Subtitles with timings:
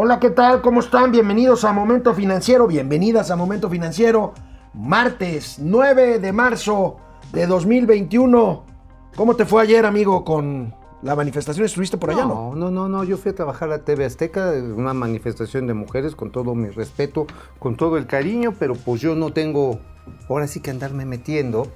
[0.00, 0.60] Hola, ¿qué tal?
[0.60, 1.10] ¿Cómo están?
[1.10, 4.32] Bienvenidos a Momento Financiero, bienvenidas a Momento Financiero,
[4.72, 6.98] martes 9 de marzo
[7.32, 8.62] de 2021.
[9.16, 10.72] ¿Cómo te fue ayer, amigo, con
[11.02, 11.66] la manifestación?
[11.66, 12.54] ¿Estuviste por allá, no?
[12.54, 16.30] No, no, no, yo fui a trabajar a TV Azteca, una manifestación de mujeres, con
[16.30, 17.26] todo mi respeto,
[17.58, 19.80] con todo el cariño, pero pues yo no tengo,
[20.28, 21.66] ahora sí que andarme metiendo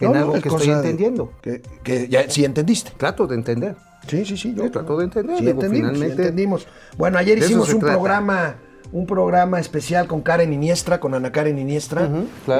[0.00, 1.32] en algo que estoy entendiendo.
[1.42, 2.92] Que, ya sí entendiste.
[2.96, 3.76] Trato de entender.
[4.06, 4.54] Sí, sí, sí.
[4.56, 5.38] Yo trato de entender.
[5.38, 6.68] Sí, entendimos, entendimos.
[6.96, 8.56] Bueno, ayer hicimos un programa
[8.92, 12.08] un programa especial con Karen Iniestra, con Ana Karen Iniestra,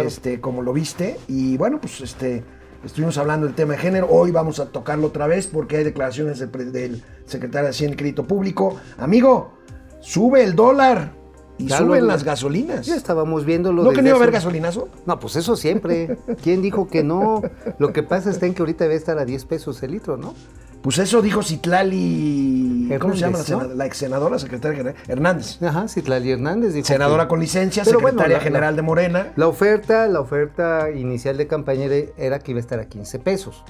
[0.04, 1.16] este, como lo viste.
[1.26, 2.44] Y bueno, pues este,
[2.84, 4.08] estuvimos hablando del tema de género.
[4.10, 8.26] Hoy vamos a tocarlo otra vez porque hay declaraciones del, secretario de Hacienda y Crédito
[8.26, 8.76] Público.
[8.98, 9.52] Amigo,
[10.00, 11.12] sube el dólar.
[11.58, 12.86] Y suben las gasolinas.
[12.86, 13.82] Ya estábamos viéndolo.
[13.82, 14.88] ¿No que no iba a haber gasolinazo?
[15.06, 16.16] No, pues eso siempre.
[16.42, 17.42] ¿Quién dijo que no?
[17.78, 20.34] Lo que pasa es que ahorita debe estar a 10 pesos el litro, ¿no?
[20.82, 22.88] Pues eso dijo Citlali.
[23.00, 23.40] ¿Cómo se llama
[23.74, 25.02] la, ex senadora, secretaria general?
[25.08, 25.60] Hernández.
[25.60, 26.72] Ajá, Citlali Hernández.
[26.72, 29.32] Dijo senadora con licencia, secretaria general de Morena.
[29.34, 31.86] La oferta, la oferta inicial de campaña
[32.16, 33.64] era que iba a estar a 15 pesos.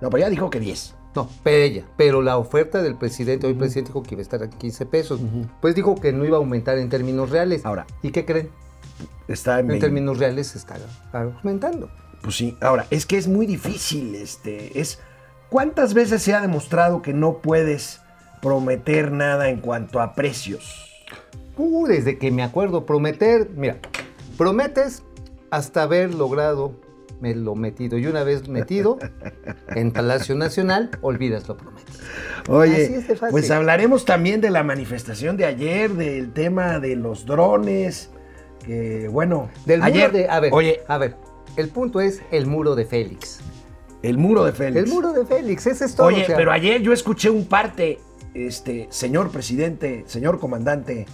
[0.00, 0.94] No, pero ella dijo que 10.
[1.14, 1.84] No, pero ella.
[1.96, 4.86] Pero la oferta del presidente, hoy el presidente dijo que iba a estar a 15
[4.86, 5.20] pesos.
[5.60, 7.64] Pues dijo que no iba a aumentar en términos reales.
[7.64, 7.86] Ahora.
[8.02, 8.50] ¿Y qué creen?
[9.28, 10.76] Está en, en términos reales está
[11.12, 11.88] aumentando.
[12.22, 12.56] Pues sí.
[12.60, 14.14] Ahora, es que es muy difícil.
[14.14, 14.98] Este, es
[15.54, 18.00] ¿Cuántas veces se ha demostrado que no puedes
[18.42, 20.90] prometer nada en cuanto a precios?
[21.56, 23.78] Uh, desde que me acuerdo, prometer, mira,
[24.36, 25.04] prometes
[25.50, 26.72] hasta haber logrado
[27.20, 27.98] me lo metido.
[27.98, 28.98] Y una vez metido
[29.74, 31.98] en Palacio Nacional, olvidas lo prometido.
[32.48, 38.10] Oye, pues hablaremos también de la manifestación de ayer, del tema de los drones,
[38.64, 41.16] que bueno, del ayer, de, a ver, oye, a ver,
[41.56, 43.40] el punto es el muro de Félix.
[44.02, 44.84] El muro de Félix.
[44.84, 46.08] El muro de Félix, ese es todo.
[46.08, 47.98] Oye, pero ayer yo escuché un parte,
[48.34, 51.06] este, señor presidente, señor comandante,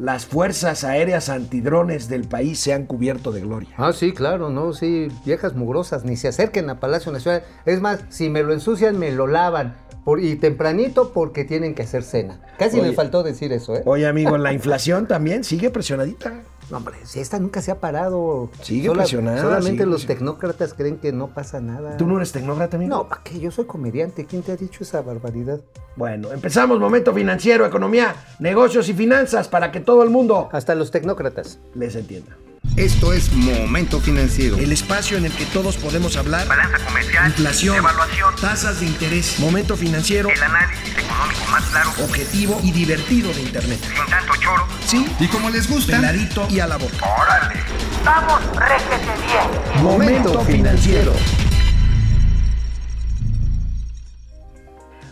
[0.00, 3.68] las fuerzas aéreas antidrones del país se han cubierto de gloria.
[3.76, 7.42] Ah, sí, claro, no, sí, viejas mugrosas, ni se acerquen a Palacio Nacional.
[7.66, 9.76] Es más, si me lo ensucian, me lo lavan.
[10.04, 12.40] Por, y tempranito porque tienen que hacer cena.
[12.58, 13.82] Casi me faltó decir eso, ¿eh?
[13.84, 16.40] Oye, amigo, la inflación también sigue presionadita.
[16.70, 18.48] No, hombre, si esta nunca se ha parado.
[18.62, 19.40] Sigue presionada.
[19.40, 21.96] Solamente los tecnócratas creen que no pasa nada.
[21.96, 22.96] ¿Tú no eres tecnócrata, amigo?
[22.96, 23.40] No, ¿para qué?
[23.40, 24.24] Yo soy comediante.
[24.24, 25.60] ¿Quién te ha dicho esa barbaridad?
[25.96, 30.48] Bueno, empezamos momento financiero, economía, negocios y finanzas para que todo el mundo...
[30.52, 31.58] Hasta los tecnócratas.
[31.74, 32.36] Les entienda.
[32.76, 34.56] Esto es Momento Financiero.
[34.56, 36.46] El espacio en el que todos podemos hablar.
[36.46, 37.26] Balanza comercial.
[37.26, 37.76] Inflación.
[37.76, 38.34] Evaluación.
[38.40, 39.38] Tasas de interés.
[39.38, 40.30] Momento Financiero.
[40.30, 41.90] El análisis económico más claro.
[42.02, 43.80] Objetivo y divertido de Internet.
[43.82, 44.66] Sin tanto choro.
[44.86, 45.06] Sí.
[45.18, 45.96] Y como les gusta.
[45.96, 47.04] Peladito y a la boca.
[47.04, 47.60] ¡Órale!
[48.04, 49.82] ¡Vamos, réjete bien!
[49.82, 51.12] Momento Financiero.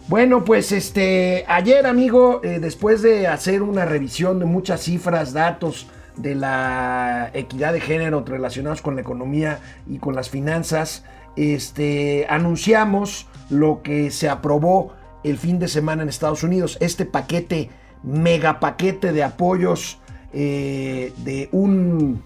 [0.06, 5.86] Bueno, pues este, ayer amigo, eh, después de hacer una revisión de muchas cifras, datos,
[6.18, 11.04] de la equidad de género relacionados con la economía y con las finanzas,
[11.36, 14.92] este, anunciamos lo que se aprobó
[15.24, 17.70] el fin de semana en Estados Unidos, este paquete,
[18.02, 19.98] mega paquete de apoyos
[20.32, 22.22] eh, de un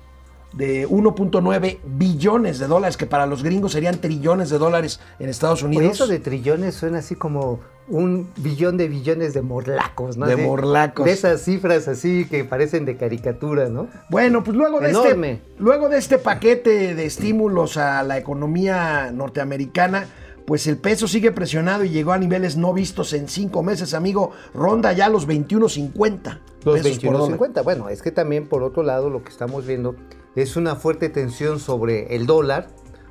[0.52, 5.62] de 1.9 billones de dólares, que para los gringos serían trillones de dólares en Estados
[5.62, 5.92] Unidos.
[5.92, 10.26] eso de trillones suena así como un billón de billones de morlacos, ¿no?
[10.26, 11.04] De morlacos.
[11.04, 13.88] De esas cifras así que parecen de caricatura, ¿no?
[14.08, 20.06] Bueno, pues luego de, este, luego de este paquete de estímulos a la economía norteamericana,
[20.46, 24.30] pues el peso sigue presionado y llegó a niveles no vistos en cinco meses, amigo.
[24.54, 26.40] Ronda ya los 21.50.
[26.64, 27.64] Los 21.50.
[27.64, 29.96] Bueno, es que también por otro lado lo que estamos viendo
[30.36, 32.68] es una fuerte tensión sobre el dólar,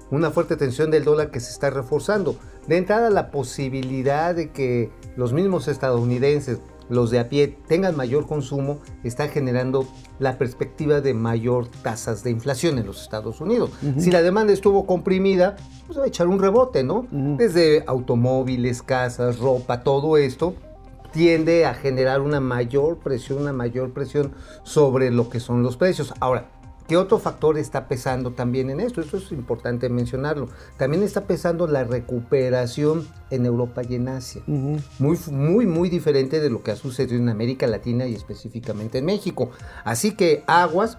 [0.09, 2.35] una fuerte tensión del dólar que se está reforzando.
[2.67, 6.59] De entrada, la posibilidad de que los mismos estadounidenses,
[6.89, 9.87] los de a pie, tengan mayor consumo, está generando
[10.19, 13.71] la perspectiva de mayor tasas de inflación en los Estados Unidos.
[13.97, 15.55] Si la demanda estuvo comprimida,
[15.87, 17.07] pues va a echar un rebote, ¿no?
[17.11, 20.55] Desde automóviles, casas, ropa, todo esto
[21.13, 24.33] tiende a generar una mayor presión, una mayor presión
[24.63, 26.13] sobre lo que son los precios.
[26.19, 26.49] Ahora,
[26.91, 28.99] ¿Qué otro factor está pesando también en esto?
[28.99, 30.49] Esto es importante mencionarlo.
[30.75, 34.41] También está pesando la recuperación en Europa y en Asia.
[34.45, 39.05] Muy, muy, muy diferente de lo que ha sucedido en América Latina y específicamente en
[39.05, 39.51] México.
[39.85, 40.97] Así que aguas,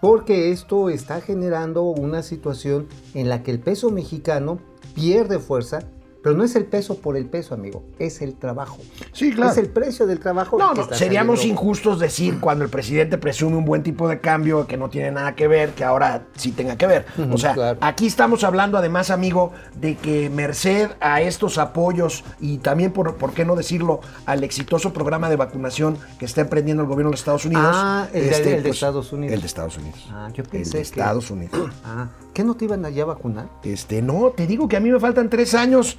[0.00, 4.60] porque esto está generando una situación en la que el peso mexicano
[4.94, 5.80] pierde fuerza
[6.24, 8.78] Pero no es el peso por el peso, amigo, es el trabajo.
[9.12, 9.52] Sí, claro.
[9.52, 10.56] Es el precio del trabajo.
[10.58, 11.60] No, no, seríamos saliendo.
[11.60, 15.34] injustos decir cuando el presidente presume un buen tipo de cambio que no tiene nada
[15.34, 17.04] que ver, que ahora sí tenga que ver.
[17.30, 17.78] O sea, claro.
[17.82, 23.34] aquí estamos hablando además, amigo, de que merced a estos apoyos y también, por, ¿por
[23.34, 27.20] qué no decirlo?, al exitoso programa de vacunación que está emprendiendo el gobierno de los
[27.20, 27.66] Estados Unidos.
[27.66, 29.34] este, Ah, el de- el de Estados Unidos.
[29.34, 30.08] El de Estados Unidos.
[30.10, 31.70] Ah, yo el pensé de que- Estados Unidos.
[31.84, 33.46] Ah, ¿qué no te iban allá a vacunar?
[33.62, 35.98] Este, no, te digo que a mí me faltan tres años,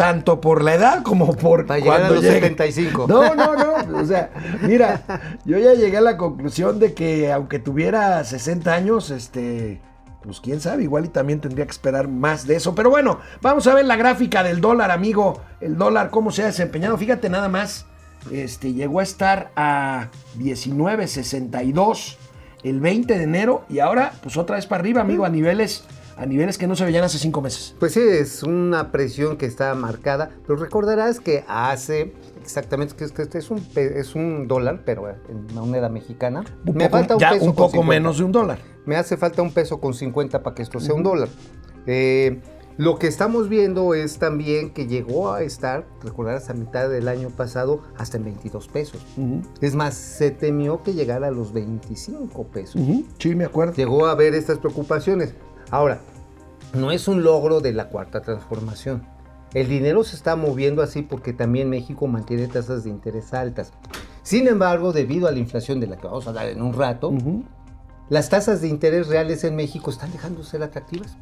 [0.00, 2.40] tanto por la edad como por Para llegar a cuando los llegue.
[2.40, 3.06] 75.
[3.06, 3.98] No, no, no.
[3.98, 4.30] O sea,
[4.62, 5.02] mira,
[5.44, 9.82] yo ya llegué a la conclusión de que aunque tuviera 60 años, este,
[10.22, 12.74] pues quién sabe, igual y también tendría que esperar más de eso.
[12.74, 15.42] Pero bueno, vamos a ver la gráfica del dólar, amigo.
[15.60, 16.96] El dólar, cómo se ha desempeñado.
[16.96, 17.84] Fíjate nada más,
[18.32, 20.08] este, llegó a estar a
[20.38, 22.16] 19.62
[22.62, 25.84] el 20 de enero y ahora, pues otra vez para arriba, amigo, a niveles,
[26.16, 27.74] a niveles que no se veían hace cinco meses.
[27.78, 32.12] Pues sí, es una presión que está marcada, pero recordarás que hace
[32.42, 36.44] exactamente que es que este es un es un dólar, pero en moneda mexicana.
[36.66, 37.88] Un Me poco- falta un ya peso un poco 50.
[37.88, 38.58] menos de un dólar.
[38.86, 41.28] Me hace falta un peso con 50 para que esto sea un dólar.
[41.86, 42.40] Eh,
[42.76, 47.28] lo que estamos viendo es también que llegó a estar, recordarás, a mitad del año
[47.28, 49.04] pasado hasta en 22 pesos.
[49.60, 52.80] Es más, se temió que llegara a los 25 pesos.
[53.18, 53.74] Sí, me acuerdo.
[53.74, 55.34] Llegó a haber estas preocupaciones.
[55.70, 56.00] Ahora,
[56.74, 59.04] no es un logro de la cuarta transformación.
[59.54, 63.72] El dinero se está moviendo así porque también México mantiene tasas de interés altas.
[64.22, 67.12] Sin embargo, debido a la inflación de la que vamos a hablar en un rato,
[68.08, 71.16] las tasas de interés reales en México están dejando de ser atractivas.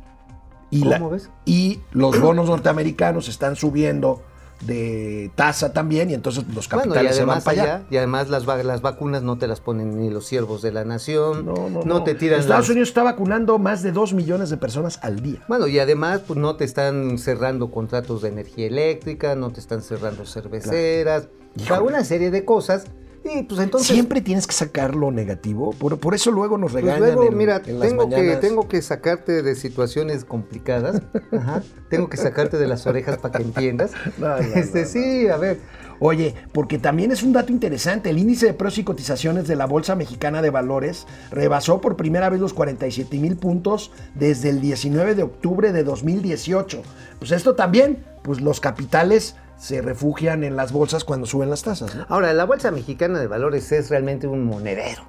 [0.71, 1.31] Y, ¿Cómo la- ves?
[1.47, 4.23] y los bonos norteamericanos están subiendo
[4.63, 7.75] de tasa también y entonces los Bueno, capitales se van para allá.
[7.77, 10.85] allá, y además las, las vacunas no te las ponen ni los siervos de la
[10.85, 12.05] nación, No, no, no.
[12.05, 15.45] te tiran Estados las- Unidos está vacunando más de 2 millones de personas al día.
[15.49, 19.81] Bueno, y además pues no te están cerrando contratos de energía eléctrica, no te están
[19.83, 22.85] cerrando cerveceras, o sea, una serie de cosas.
[23.25, 23.89] Y pues entonces...
[23.89, 25.73] Siempre tienes que sacar lo negativo.
[25.73, 27.15] Por, por eso luego nos Pues regañan.
[27.15, 31.03] luego, en- mira, en las tengo que, tengo que sacarte de situaciones complicadas.
[31.33, 31.63] Ajá.
[31.91, 33.93] Tengo que sacarte de las orejas para que entiendas.
[34.19, 35.59] No, no, este, no, sí, a ver.
[36.01, 39.67] Oye, porque también es un dato interesante, el índice de precios y cotizaciones de la
[39.67, 45.17] Bolsa Mexicana de Valores rebasó por primera vez los 47 mil puntos desde el 19
[45.17, 46.83] de octubre de 2018.
[47.19, 51.95] Pues esto también, pues los capitales se refugian en las bolsas cuando suben las tasas,
[51.95, 52.07] ¿no?
[52.09, 55.03] Ahora, la Bolsa Mexicana de Valores es realmente un monedero.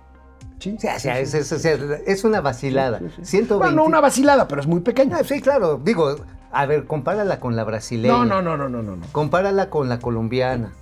[0.59, 2.99] Sí, O sea, o sea, es, es- una vacilada.
[3.21, 3.55] 120.
[3.55, 5.17] Bueno, no una vacilada, pero es muy pequeña.
[5.21, 5.79] Ah, sí, claro.
[5.81, 6.17] Digo,
[6.51, 8.13] a ver, compárala con la brasileña.
[8.13, 9.05] No, no, no, no, no, no.
[9.13, 10.73] Compárala con la colombiana.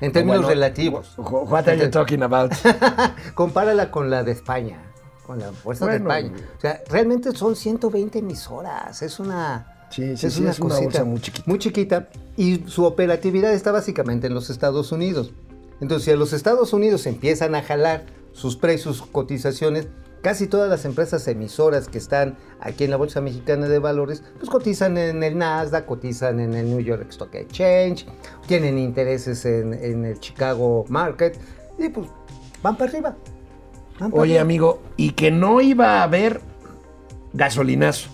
[0.00, 1.14] En términos Bueno, relativos.
[1.18, 2.52] wh- What are you talking about?
[3.34, 4.78] Compárala con la de España.
[5.26, 6.46] Con la Bolsa Bueno, de España.
[6.56, 9.02] O sea, realmente son 120 emisoras.
[9.02, 9.74] Es una.
[9.90, 11.44] Sí, sí, sí, es una bolsa muy chiquita.
[11.46, 12.08] Muy chiquita.
[12.36, 15.32] Y su operatividad está básicamente en los Estados Unidos.
[15.80, 19.88] Entonces, si a los Estados Unidos empiezan a jalar sus precios, cotizaciones,
[20.22, 24.50] casi todas las empresas emisoras que están aquí en la Bolsa Mexicana de Valores, pues
[24.50, 28.06] cotizan en el Nasdaq, cotizan en el New York Stock Exchange,
[28.46, 31.38] tienen intereses en, en el Chicago Market
[31.78, 32.08] y pues
[32.62, 33.16] van para arriba.
[34.00, 34.42] Van para Oye, arriba.
[34.42, 36.40] amigo, y que no iba a haber
[37.32, 38.10] gasolinazo.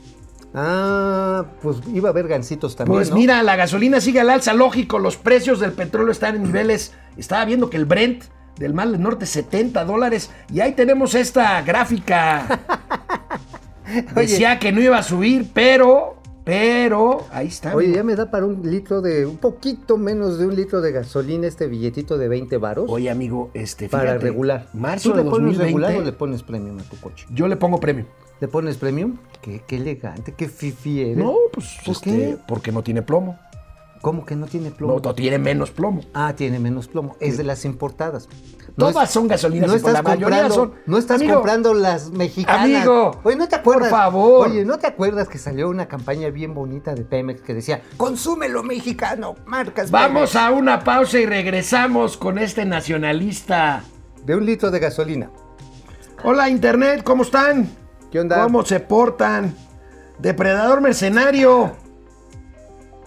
[0.55, 2.97] Ah, pues iba a haber gancitos también.
[2.97, 3.17] Pues ¿no?
[3.17, 7.45] mira, la gasolina sigue al alza, lógico, los precios del petróleo están en niveles, estaba
[7.45, 8.25] viendo que el Brent
[8.57, 12.61] del Mar del Norte 70 dólares y ahí tenemos esta gráfica.
[14.15, 17.75] Decía que no iba a subir, pero, pero, ahí está.
[17.75, 20.93] Oye, ya me da para un litro de, un poquito menos de un litro de
[20.93, 22.87] gasolina este billetito de 20 varos.
[22.89, 24.69] Oye, amigo, este, para fíjate, regular.
[24.73, 27.27] Marzo ¿Tú de le pones 2020, regular o le pones premium a tu coche?
[27.31, 28.07] yo le pongo premio.
[28.41, 29.17] ¿Le pones premium?
[29.41, 31.17] Qué, qué elegante, qué fifi eres.
[31.19, 32.39] No, pues, ¿Por este, qué?
[32.49, 33.39] porque no tiene plomo.
[34.01, 34.95] ¿Cómo que no tiene plomo?
[34.97, 36.03] No, no tiene menos plomo.
[36.13, 37.17] Ah, tiene menos plomo.
[37.21, 38.29] Es de las importadas.
[38.77, 42.11] No Todas es- son gasolinas, No la estás comprando, son- no estás Amigo, comprando las
[42.11, 42.65] mexicanas.
[42.65, 43.91] amigo, Oye, ¿no te por acuerdas?
[43.91, 44.49] favor.
[44.49, 48.51] Oye, ¿no te acuerdas que salió una campaña bien bonita de Pemex que decía, consume
[48.51, 50.37] lo mexicano, marcas Vamos Pemex"?
[50.37, 53.85] a una pausa y regresamos con este nacionalista.
[54.27, 55.31] De un litro de gasolina.
[56.25, 57.71] Hola Internet, ¿cómo están?
[58.15, 58.41] ¿Qué onda?
[58.45, 59.57] ¿Cómo se portan?
[60.21, 61.73] Depredador mercenario.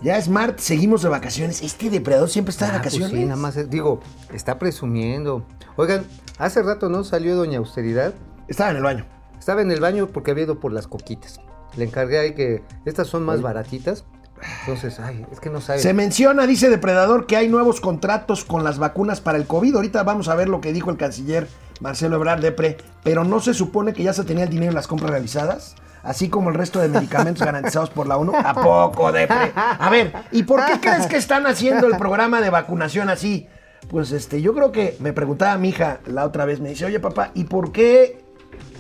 [0.02, 1.62] Ya es martes, seguimos de vacaciones.
[1.64, 3.12] Este depredador siempre está de Ah, pues vacaciones.
[3.18, 4.02] sí, nada más, es- digo,
[4.34, 5.46] está presumiendo.
[5.78, 6.04] Oigan,
[6.40, 8.16] hace rato no salió Doña Austeridad.
[8.50, 9.06] Estaba en el baño.
[9.40, 11.40] Estaba en el baño porque había ido por las coquitas.
[11.78, 14.04] Le encargué ahí que estas son más baratitas.
[14.62, 15.80] Entonces, ay, es que no sabe.
[15.80, 19.76] Se menciona, dice Depredador, que hay nuevos contratos con las vacunas para el COVID.
[19.76, 21.48] Ahorita vamos a ver lo que dijo el canciller
[21.80, 24.88] Marcelo Ebrard Depre, pero no se supone que ya se tenía el dinero en las
[24.88, 25.76] compras realizadas.
[26.04, 28.34] así como el resto de medicamentos garantizados por la ONU.
[28.36, 29.52] ¿A poco, Depre?
[29.56, 33.48] A ver, ¿y por qué crees que están haciendo el programa de vacunación así?
[33.90, 37.00] Pues este, yo creo que me preguntaba mi hija la otra vez, me dice, oye
[37.00, 38.22] papá, ¿y por qué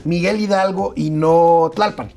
[0.03, 2.11] Miguel Hidalgo y no Tlalpan?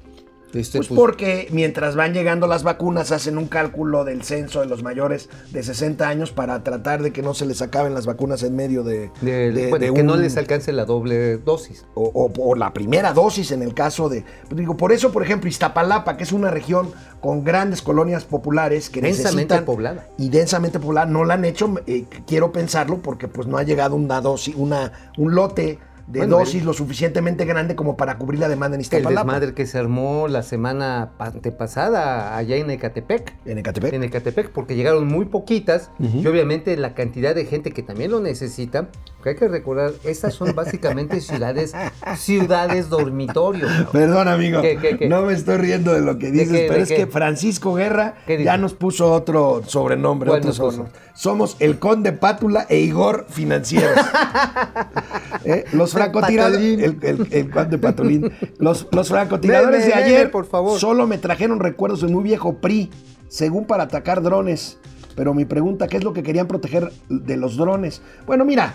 [0.55, 4.67] Este, Pues pues, porque mientras van llegando las vacunas hacen un cálculo del censo de
[4.67, 8.43] los mayores de 60 años para tratar de que no se les acaben las vacunas
[8.43, 11.87] en medio de, de- de- bueno, de que no les alcance la doble dosis.
[11.95, 14.25] o, o- o la primera dosis en el caso de...
[14.51, 16.91] Digo, por eso, por ejemplo, Iztapalapa, que es una región
[17.21, 19.65] con grandes colonias populares que Densamente necesitan...
[19.65, 20.09] poblada.
[20.19, 23.95] Y densamente poblada, no la han hecho, eh, quiero pensarlo, porque pues no ha llegado
[23.95, 25.79] una dosis, una, un lote
[26.11, 29.23] de Bueno, dosis el- lo suficientemente grande como para cubrir la demanda en El Iztapalapa.
[29.33, 33.35] desmadre que se armó la semana pa- antepasada allá en Ecatepec.
[33.45, 33.93] En Ecatepec.
[33.93, 38.21] En Ecatepec, porque llegaron muy poquitas y obviamente la cantidad de gente que también lo
[38.21, 38.89] necesita,
[39.23, 41.75] que hay que recordar, estas son básicamente ciudades,
[42.17, 43.67] ciudades dormitorio.
[43.93, 44.63] Perdón, amigo.
[44.63, 45.09] ¿Qué, qué, qué?
[45.09, 48.57] No me estoy riendo de lo que dices, pero de es que Francisco Guerra ya
[48.57, 50.29] nos puso otro sobrenombre.
[50.29, 50.93] ¿Cuál otro sobrenombre.
[51.15, 53.91] Somos el Conde Pátula e Igor Financieros.
[55.45, 55.65] ¿Eh?
[55.73, 56.79] Los francotiradores.
[57.03, 58.31] El, el- Patolín.
[58.59, 60.79] Los, los francotiradores de ayer por favor.
[60.79, 62.91] solo me trajeron recuerdos de muy viejo PRI,
[63.29, 64.79] según para atacar drones.
[65.17, 68.01] Pero mi pregunta, ¿qué es lo que querían proteger de los drones?
[68.27, 68.75] Bueno, mira,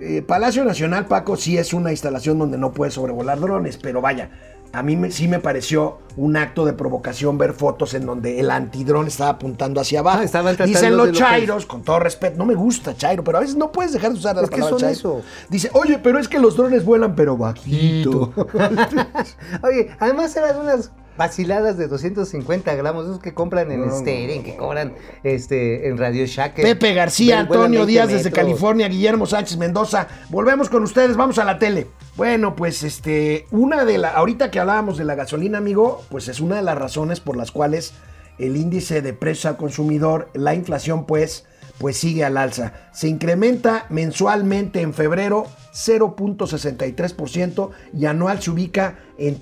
[0.00, 4.30] eh, Palacio Nacional, Paco, sí es una instalación donde no puedes sobrevolar drones, pero vaya,
[4.72, 8.50] a mí me- sí me pareció un acto de provocación ver fotos en donde el
[8.50, 10.20] antidrón estaba apuntando hacia abajo.
[10.34, 13.56] Ah, Dicen los lo chairos, con todo respeto, no me gusta chairo, pero a veces
[13.56, 14.92] no puedes dejar de usar la Es que palabra son chairo.
[14.92, 15.22] eso.
[15.48, 18.32] Dice, oye, pero es que los drones vuelan, pero bajito.
[19.62, 24.56] Oye, además eran unas vaciladas de 250 gramos, esos que compran en No, Steren, que
[24.56, 24.94] cobran
[25.24, 26.54] este, en Radio Shack.
[26.54, 28.30] Pepe García, Antonio 20 Díaz desde.
[28.30, 30.06] California, Guillermo Sánchez Mendoza.
[30.30, 31.88] Volvemos con ustedes, vamos a la tele.
[32.16, 36.40] Bueno, pues este, una de la, ahorita que hablábamos de la gasolina, amigo, pues es
[36.40, 37.92] una de las razones por las cuales
[38.38, 41.46] el índice de precios al consumidor, la inflación, pues,
[41.78, 42.74] pues sigue al alza.
[42.92, 49.34] Se incrementa mensualmente en febrero 0.63% y anual se ubica en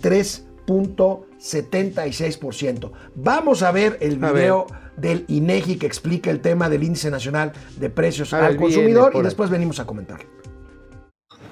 [1.38, 2.93] 3.76%.
[3.14, 4.35] Vamos a ver el ver.
[4.35, 4.66] video
[4.97, 9.23] del INEGI que explica el tema del índice nacional de precios ver, al consumidor y
[9.23, 10.21] después venimos a comentar.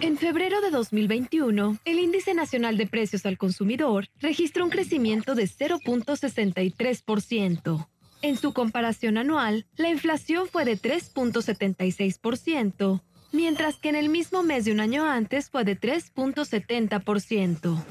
[0.00, 5.45] En febrero de 2021, el índice nacional de precios al consumidor registró un crecimiento de
[5.45, 7.88] 0.63%.
[8.21, 14.64] En su comparación anual, la inflación fue de 3.76%, mientras que en el mismo mes
[14.64, 17.85] de un año antes fue de 3.70%.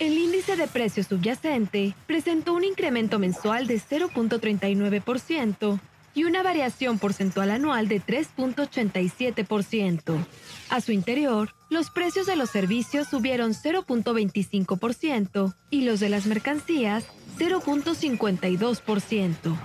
[0.00, 5.80] El índice de precios subyacente presentó un incremento mensual de 0.39%
[6.14, 10.26] y una variación porcentual anual de 3.87%.
[10.70, 17.04] A su interior, los precios de los servicios subieron 0.25% y los de las mercancías
[17.38, 19.56] 0.52%.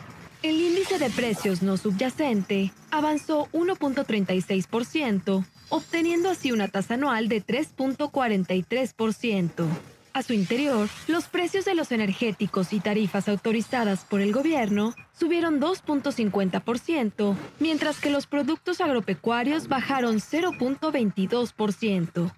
[0.42, 9.68] El índice de precios no subyacente avanzó 1.36%, obteniendo así una tasa anual de 3.43%.
[10.14, 15.62] A su interior, los precios de los energéticos y tarifas autorizadas por el gobierno subieron
[15.62, 22.32] 2.50%, mientras que los productos agropecuarios bajaron 0.22%.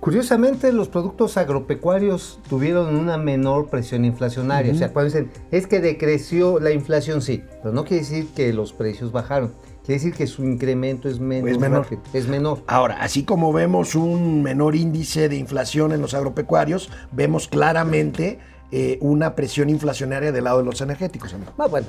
[0.00, 4.74] Curiosamente, los productos agropecuarios tuvieron una menor presión inflacionaria.
[4.74, 8.52] O sea, cuando dicen, es que decreció la inflación, sí, pero no quiere decir que
[8.52, 9.54] los precios bajaron.
[9.84, 11.82] Quiere decir que su incremento es menos Es menor.
[11.82, 12.62] rápido, es menor.
[12.66, 18.38] Ahora, así como vemos un menor índice de inflación en los agropecuarios, vemos claramente
[18.72, 21.34] eh, una presión inflacionaria del lado de los energéticos.
[21.34, 21.52] amigo.
[21.58, 21.86] Ah, bueno.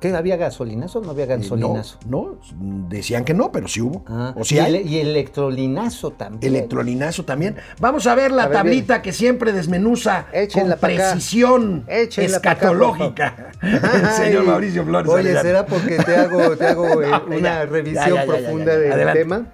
[0.00, 1.98] ¿Qué había gasolinazo o no había Eh, gasolinazo?
[2.08, 4.02] No, no, decían que no, pero sí hubo.
[4.08, 4.74] Ah, o sí y, hay.
[4.74, 6.52] ele- y electrolinazo también.
[6.54, 7.56] Electrolinazo también.
[7.80, 13.50] Vamos a ver la A ver, tablita que siempre desmenuza Échenla con precisión Échenla escatológica.
[13.62, 15.10] El señor Mauricio Flores.
[15.12, 15.40] Oye.
[15.40, 19.12] ¿será porque te hago, te hago eh, una ya, revisión ya, ya, ya, profunda del
[19.12, 19.46] tema?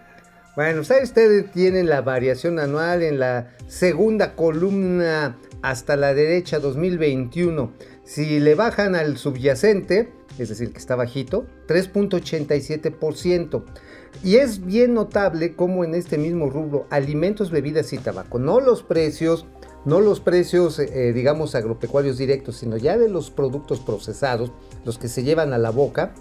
[0.56, 7.75] Bueno, ¿sabe ustedes tienen la variación anual en la segunda columna hasta la derecha 2021?
[8.04, 13.64] Si le bajan al subyacente, es decir, que está bajito, 3.87%.
[14.25, 18.82] Y es bien notable cómo en este mismo rubro, alimentos, bebidas y tabaco, no los
[18.82, 19.44] precios,
[19.84, 24.52] no los precios, eh, digamos, agropecuarios directos, sino ya de los productos procesados,
[24.86, 26.14] los que se llevan a la boca,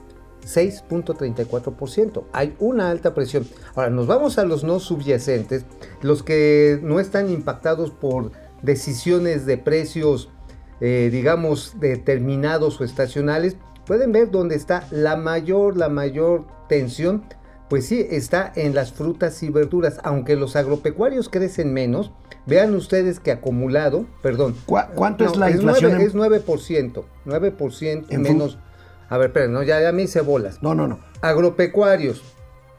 [0.43, 2.23] 6.34%.
[2.33, 3.47] Hay una alta presión.
[3.75, 5.65] Ahora, nos vamos a los no subyacentes,
[6.01, 10.29] los que no están impactados por decisiones de precios,
[10.81, 13.57] eh, digamos, determinados o estacionales.
[13.85, 17.23] Pueden ver dónde está la mayor, la mayor tensión
[17.67, 19.97] Pues sí, está en las frutas y verduras.
[20.03, 22.11] Aunque los agropecuarios crecen menos,
[22.45, 24.55] vean ustedes que acumulado, perdón.
[24.67, 27.05] ¿Cuá- cuánto no, es la inflación nueve- en- Es 9%.
[27.25, 28.59] 9% En menos.
[29.09, 30.61] A ver, esperen, no, ya, ya me hice bolas.
[30.63, 30.99] No, no, no.
[31.21, 32.21] Agropecuarios,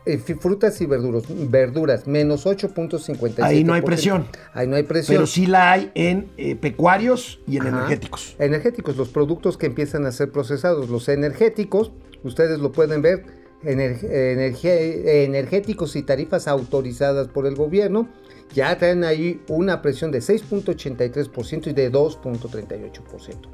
[0.06, 3.42] eh, frutas y verduras, verduras menos 8.57.
[3.42, 4.26] Ahí no hay presión.
[4.54, 5.16] Ahí no hay presión.
[5.16, 7.76] Pero sí la hay en eh, pecuarios y en Ajá.
[7.78, 8.37] energéticos.
[8.38, 10.88] Energéticos, los productos que empiezan a ser procesados.
[10.90, 11.92] Los energéticos,
[12.25, 13.25] ustedes lo pueden ver,
[13.64, 13.99] ener-
[15.04, 18.09] energéticos y tarifas autorizadas por el gobierno,
[18.54, 23.49] ya traen ahí una presión de 6.83% y de 2.38%.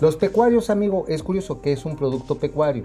[0.00, 2.84] Los pecuarios, amigo, es curioso que es un producto pecuario.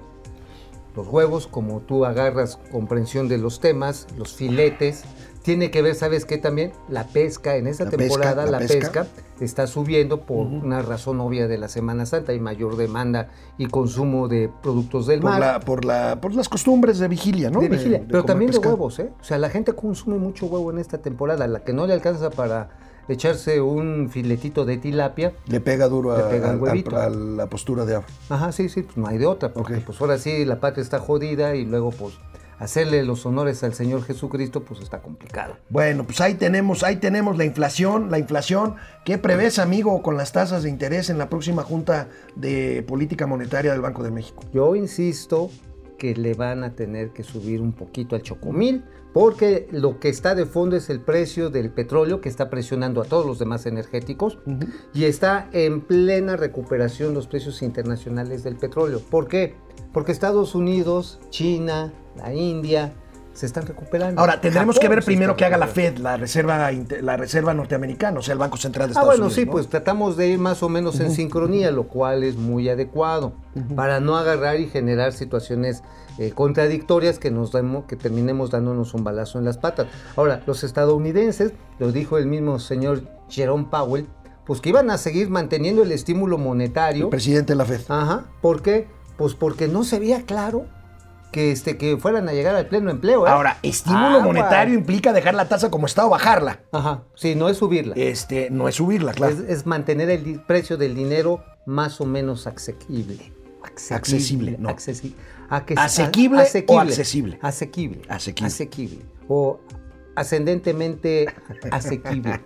[0.95, 5.03] Los huevos, como tú agarras comprensión de los temas, los filetes,
[5.43, 6.71] tiene que ver, ¿sabes qué también?
[6.89, 9.03] La pesca, en esta La pesca, temporada la la, pesca.
[9.03, 9.07] pesca.
[9.41, 14.27] está subiendo por una razón obvia de la Semana Santa, hay mayor demanda y consumo
[14.27, 15.39] de productos del Por, mar.
[15.39, 17.59] la, por, la, por las costumbres de vigilia, ¿no?
[17.59, 19.11] de vigilia, pero también de huevos, ¿eh?
[19.21, 22.29] O sea, la gente consume mucho huevo en esta temporada, la que no le alcanza
[22.31, 22.69] para
[23.07, 25.33] echarse un filetito de tilapia.
[25.47, 26.95] Le pega duro a, Le pega al- huevito.
[26.97, 28.07] a la postura de agua.
[28.29, 30.99] Ajá, sí, sí, pues no hay de otra, porque pues ahora sí la patria está
[30.99, 32.15] jodida y luego pues
[32.57, 35.57] hacerle los honores al Señor Jesucristo pues está complicado.
[35.69, 38.75] Bueno, pues ahí tenemos, ahí tenemos la inflación, la inflación.
[39.03, 42.07] ¿Qué prevés, amigo, con las tasas de interés en la próxima Junta
[42.37, 44.41] de Política Monetaria del Banco de México?
[44.53, 45.49] Yo insisto
[45.97, 48.83] que le van a tener que subir un poquito al chocomil,
[49.13, 53.05] porque lo que está de fondo es el precio del petróleo que está presionando a
[53.05, 54.39] todos los demás energéticos
[54.93, 58.99] y está en plena recuperación los precios internacionales del petróleo.
[58.99, 59.55] ¿Por qué?
[59.93, 62.93] Porque Estados Unidos, China, la India
[63.35, 64.19] se están recuperando.
[64.19, 65.67] Ahora, tendremos Japón que ver primero que haga la.
[65.67, 69.25] Fed, la Reserva, la Reserva Norteamericana, o sea, el Banco Central de Ah, Estados bueno,
[69.25, 69.35] Unidos.
[69.35, 69.51] sí, ¿no?
[69.51, 73.33] pues tratamos de ir más o menos en sincronía, lo cual es muy adecuado,
[73.75, 75.83] para no agarrar y generar situaciones
[76.17, 79.87] eh, contradictorias que nos demos, que terminemos dándonos un balazo en las patas.
[80.15, 84.07] Ahora, los estadounidenses, lo dijo el mismo señor Jerome Powell,
[84.45, 87.05] pues que iban a seguir manteniendo el estímulo monetario.
[87.05, 87.81] El presidente de la Fed.
[87.89, 88.87] Ajá, ¿por qué?
[89.17, 90.65] Pues porque no se veía claro
[91.35, 93.27] que, este, que fueran a llegar al pleno empleo.
[93.27, 93.29] ¿eh?
[93.29, 96.61] Ahora, estímulo monetario implica dejar la tasa como está o bajarla.
[96.71, 97.93] Ajá, sí, no es subirla.
[97.97, 99.33] Este, no es subirla, claro.
[99.33, 103.33] Es, es mantener el precio del dinero más o menos asequible.
[103.91, 104.69] Accesible, no.
[104.69, 105.13] Accesi-
[105.49, 106.37] a que- ¿Asequible
[106.67, 107.37] o accesible?
[107.41, 108.01] Asequible.
[108.07, 108.47] Asequible.
[108.47, 109.05] Asequible.
[109.27, 109.59] O
[110.15, 111.27] ascendentemente
[111.71, 112.39] asequible.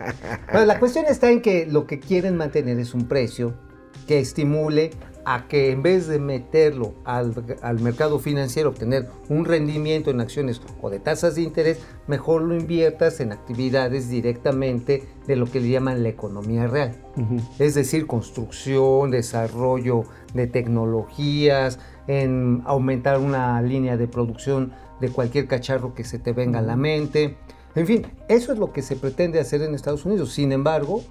[0.51, 3.53] Bueno, la cuestión está en que lo que quieren mantener es un precio
[4.07, 4.91] que estimule
[5.25, 10.59] a que en vez de meterlo al, al mercado financiero, obtener un rendimiento en acciones
[10.81, 15.69] o de tasas de interés, mejor lo inviertas en actividades directamente de lo que le
[15.69, 16.95] llaman la economía real.
[17.59, 25.93] Es decir, construcción, desarrollo de tecnologías, en aumentar una línea de producción de cualquier cacharro
[25.93, 27.37] que se te venga a la mente.
[27.75, 30.33] En fin, eso es lo que se pretende hacer en Estados Unidos.
[30.33, 31.03] Sin embargo,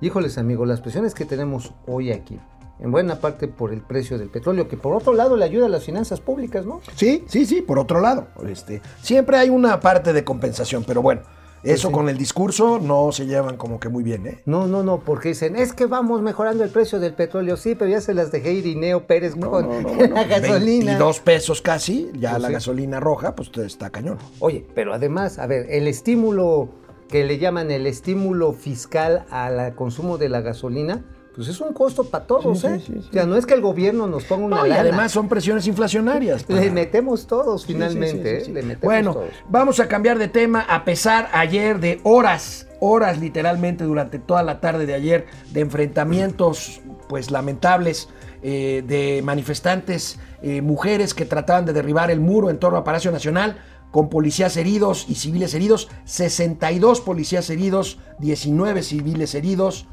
[0.00, 2.38] híjoles amigos, las presiones que tenemos hoy aquí,
[2.78, 5.68] en buena parte por el precio del petróleo, que por otro lado le ayuda a
[5.68, 6.80] las finanzas públicas, ¿no?
[6.96, 8.28] Sí, sí, sí, por otro lado.
[8.48, 11.20] Este, siempre hay una parte de compensación, pero bueno,
[11.62, 11.92] eso sí.
[11.94, 14.40] con el discurso no se llevan como que muy bien, ¿eh?
[14.46, 17.58] No, no, no, porque dicen, es que vamos mejorando el precio del petróleo.
[17.58, 20.24] Sí, pero ya se las dejé ir Ineo Pérez No, con no, no, bueno, la
[20.24, 20.86] gasolina.
[20.92, 22.54] 22 pesos casi, ya Pues la sí.
[22.54, 24.16] gasolina roja, pues está cañón.
[24.38, 26.70] Oye, pero además, a ver, el estímulo
[27.10, 31.02] que le llaman el estímulo fiscal al consumo de la gasolina,
[31.34, 32.80] pues es un costo para todos, Sí, ¿eh?
[32.84, 33.06] sí, sí.
[33.08, 35.66] O sea, no es que el gobierno nos ponga una No, y además son presiones
[35.66, 36.44] inflacionarias.
[36.48, 38.48] le metemos todos finalmente, ¿eh?
[38.48, 39.28] Le metemos Bueno, todos.
[39.48, 44.60] vamos a cambiar de tema a pesar ayer de horas, horas literalmente durante toda la
[44.60, 48.08] tarde de ayer de enfrentamientos pues lamentables
[48.42, 53.10] eh, de manifestantes eh, mujeres que trataban de derribar el muro en torno a Palacio
[53.12, 53.58] Nacional
[53.90, 59.86] con policías heridos y civiles heridos, 62 policías heridos, 19 civiles heridos.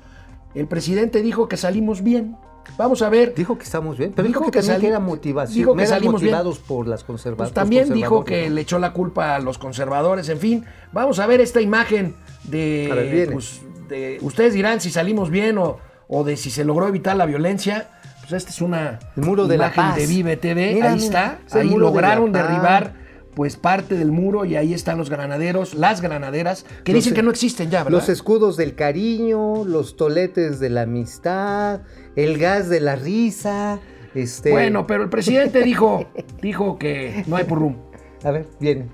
[0.56, 2.36] El presidente dijo que salimos bien.
[2.78, 3.34] Vamos a ver.
[3.34, 5.56] Dijo que estamos bien, pero Dijo dijo, que que, también que era motivación.
[5.58, 6.34] dijo que salimos bien.
[6.34, 7.50] motivados por las conservadoras.
[7.52, 10.66] Pues también dijo que le echó la culpa a los conservadores, en fin.
[10.92, 13.32] Vamos a ver esta imagen ver, de, viene.
[13.32, 15.78] pues, de- ustedes dirán si salimos bien o,
[16.10, 17.90] o de si se logró evitar la violencia.
[18.20, 19.96] Pues esta es una El muro de la imagen paz.
[19.96, 22.94] de Vive TV, Mira, ahí mira, está, ahí de la lograron derribar
[23.38, 27.22] pues parte del muro y ahí están los granaderos, las granaderas, que Los- dicen que
[27.22, 28.00] no existen ya, ¿verdad?
[28.00, 31.82] Los escudos del cariño, los toletes de la amistad,
[32.16, 33.80] el gas de la risa.
[34.16, 34.50] Este...
[34.50, 37.78] Bueno, pero el presidente dijo, dijo que no hay por rum.
[38.24, 38.90] A ver, viene.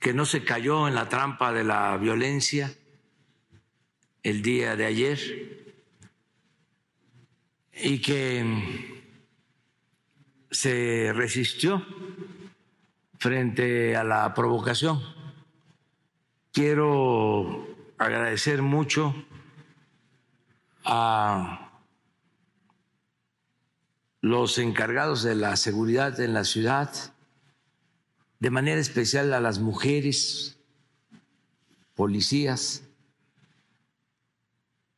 [0.00, 2.72] que no se cayó en la trampa de la violencia
[4.24, 5.20] el día de ayer
[7.80, 8.44] y que
[10.50, 11.86] se resistió
[13.18, 15.00] frente a la provocación.
[16.52, 17.66] Quiero
[17.98, 19.14] agradecer mucho
[20.84, 21.82] a
[24.20, 26.90] los encargados de la seguridad en la ciudad,
[28.38, 30.58] de manera especial a las mujeres
[31.94, 32.84] policías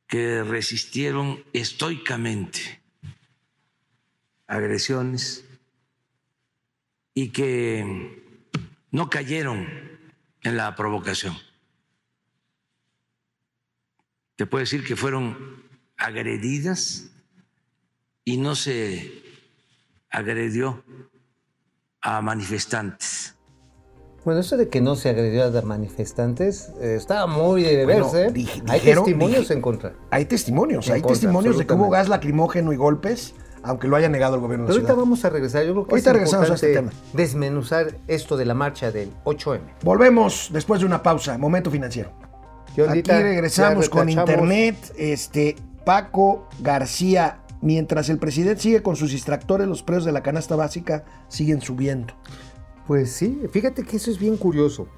[0.07, 2.83] que resistieron estoicamente
[4.47, 5.46] agresiones
[7.19, 8.45] y que
[8.91, 9.67] no cayeron
[10.43, 11.35] en la provocación.
[14.37, 15.65] Te puedo decir que fueron
[15.97, 17.11] agredidas
[18.23, 19.23] y no se
[20.11, 20.85] agredió
[22.03, 23.35] a manifestantes.
[24.23, 28.31] Bueno, eso de que no se agredió a manifestantes eh, estaba muy de Bueno, verse.
[28.35, 29.95] dij- Hay dijeron- testimonios en contra.
[30.11, 33.35] Hay testimonios, En hay contra, testimonios de que hubo gas lacrimógeno y golpes,
[33.67, 35.03] aunque lo haya negado el gobierno de Pero la ahorita ciudad.
[35.05, 35.65] vamos a regresar.
[35.65, 39.13] Yo creo que Ahorita es regresamos a este importante desmenuzar esto de la marcha del
[39.25, 39.61] 8M.
[39.83, 42.13] Volvemos después de una pausa, momento financiero.
[42.75, 44.77] ¿Qué Aquí regresamos con internet.
[44.97, 50.57] Este Paco García, mientras el presidente sigue con sus distractores, los precios de la canasta
[50.57, 52.15] básica siguen subiendo.
[52.87, 54.89] Pues sí, fíjate que eso es bien curioso.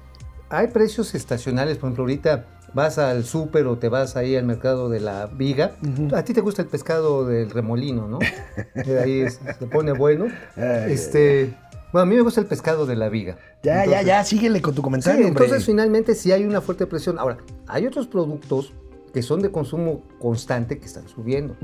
[0.49, 4.89] Hay precios estacionales, por ejemplo, ahorita vas al súper o te vas ahí al mercado
[4.89, 5.71] de la viga.
[6.13, 8.19] A ti te gusta el pescado del remolino, ¿no?
[9.03, 10.27] Ahí es- se pone bueno.
[10.55, 11.53] Este,
[11.91, 13.37] bueno, a mí me gusta el pescado de la viga.
[13.63, 15.27] Ya, ya, Entonces- ya, síguele con tu comentario.
[15.27, 17.17] entonces finalmente sí hay una fuerte presión.
[17.19, 18.73] Ahora, hay otros productos
[19.13, 21.55] que son de consumo constante que están subiendo,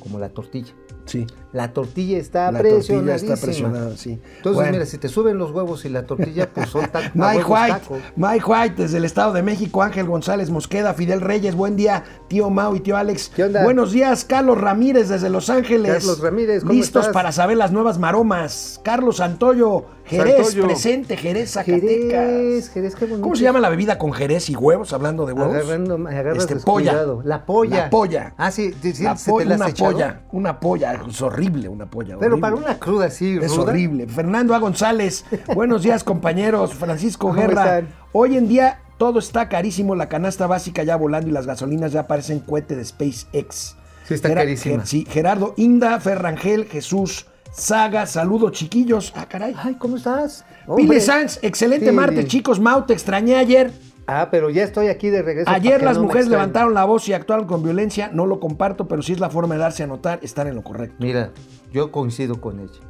[0.00, 0.72] como la tortilla.
[1.06, 3.34] Sí, La tortilla está la tortilla presionadísima.
[3.34, 4.18] está presionada, sí.
[4.38, 4.72] Entonces, Bueno.
[4.72, 7.10] mira, si te suben los huevos y la tortilla, pues son tacos.
[7.14, 7.80] Mike White,
[8.16, 12.50] Mike White desde el Estado de México, Ángel González Mosqueda, Fidel Reyes, buen día, tío
[12.50, 13.30] Mau y tío Alex.
[13.36, 13.62] ¿Qué onda?
[13.62, 15.92] Buenos días, Carlos Ramírez desde Los Ángeles.
[15.92, 17.14] Carlos Ramírez, ¿cómo Listos estás?
[17.14, 18.80] para saber las nuevas maromas.
[18.82, 20.66] Carlos Santoyo, Jerez, Santoyo.
[20.66, 21.86] presente, Jerez, Zacatecas.
[21.90, 23.22] Jerez, Jerez, qué bonito.
[23.22, 24.92] ¿Cómo se llama la bebida con Jerez y huevos?
[24.92, 25.54] Hablando de huevos.
[25.54, 25.98] Agarrando,
[26.36, 27.04] Este, polla.
[27.24, 27.76] La polla.
[27.76, 28.34] La polla.
[28.36, 29.92] Ah, sí, sí, sí, La ¿se po- te la has una echado?
[29.92, 32.16] polla, una polla, es horrible una polla.
[32.18, 34.06] Pero para una cruda así, Es ruda, horrible.
[34.08, 34.58] Fernando A.
[34.58, 36.74] González, buenos días compañeros.
[36.74, 37.82] Francisco ¿Cómo Guerra.
[38.12, 42.06] Hoy en día todo está carísimo, la canasta básica ya volando y las gasolinas ya
[42.06, 43.76] parecen cohete de SpaceX.
[44.06, 44.82] Sí, está carísima.
[44.82, 49.12] Ger- sí, Gerardo Inda, Ferrangel, Jesús, Saga, saludos chiquillos.
[49.16, 49.54] Ah, caray.
[49.56, 50.44] Ay, ¿cómo estás?
[50.76, 51.00] Pile.
[51.00, 52.58] Sanz, excelente martes, chicos.
[52.58, 53.72] Mau, te extrañé ayer.
[54.06, 55.50] Ah, pero ya estoy aquí de regreso.
[55.50, 58.10] Ayer las no mujeres levantaron la voz y actuaron con violencia.
[58.12, 60.62] No lo comparto, pero sí es la forma de darse a notar, estar en lo
[60.62, 60.96] correcto.
[60.98, 61.30] Mira,
[61.72, 62.80] yo coincido con ella.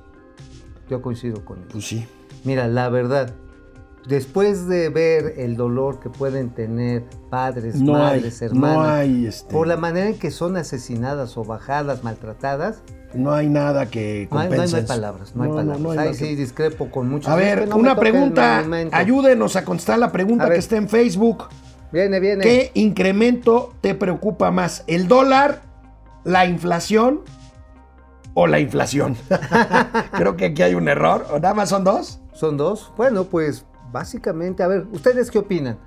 [0.91, 1.69] Yo coincido con ella.
[1.71, 2.07] Pues sí.
[2.43, 3.33] Mira, la verdad,
[4.09, 9.27] después de ver el dolor que pueden tener padres, No hay, madres, no hermanas, hay,
[9.27, 12.83] este- por la manera en que son asesinadas o bajadas, maltratadas,
[13.15, 15.81] No hay nada que no compense no hay palabras, no hay no, palabras.
[15.81, 17.29] no hay que- sí discrepo con muchos.
[17.31, 18.65] A ver, una pregunta.
[18.93, 21.45] Ayúdenos a contestar la pregunta que está en Facebook.
[21.93, 22.43] Viene, viene.
[22.43, 24.83] ¿Qué incremento te preocupa más?
[24.89, 25.63] ¿El dólar,
[26.25, 27.21] la inflación
[28.35, 29.17] o la inflación?
[30.17, 31.27] Creo que aquí hay un error.
[31.31, 32.19] ¿O nada más son dos?
[32.33, 32.93] Son dos.
[32.97, 35.79] Bueno, pues básicamente, a ver, ¿ustedes qué opinan?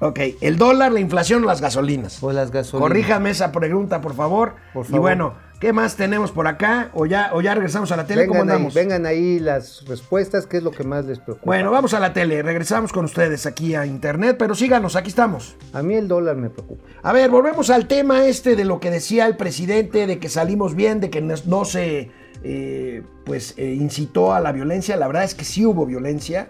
[0.00, 2.22] Ok, el dólar, la inflación o las gasolinas.
[2.22, 2.88] O las gasolinas.
[2.88, 4.56] Corríjame esa pregunta, por favor.
[4.74, 5.00] Por Y favor.
[5.00, 6.90] bueno, ¿qué más tenemos por acá?
[6.92, 8.26] ¿O ya, o ya regresamos a la tele?
[8.26, 8.74] ¿Cómo Vengan ahí, andamos?
[8.74, 11.46] vengan ahí las respuestas, ¿qué es lo que más les preocupa?
[11.46, 12.42] Bueno, vamos a la tele.
[12.42, 15.54] Regresamos con ustedes aquí a internet, pero síganos, aquí estamos.
[15.72, 16.82] A mí el dólar me preocupa.
[17.04, 20.74] A ver, volvemos al tema este de lo que decía el presidente, de que salimos
[20.74, 22.10] bien, de que no, no se
[22.42, 24.96] eh, pues eh, incitó a la violencia.
[24.96, 26.48] La verdad es que sí hubo violencia.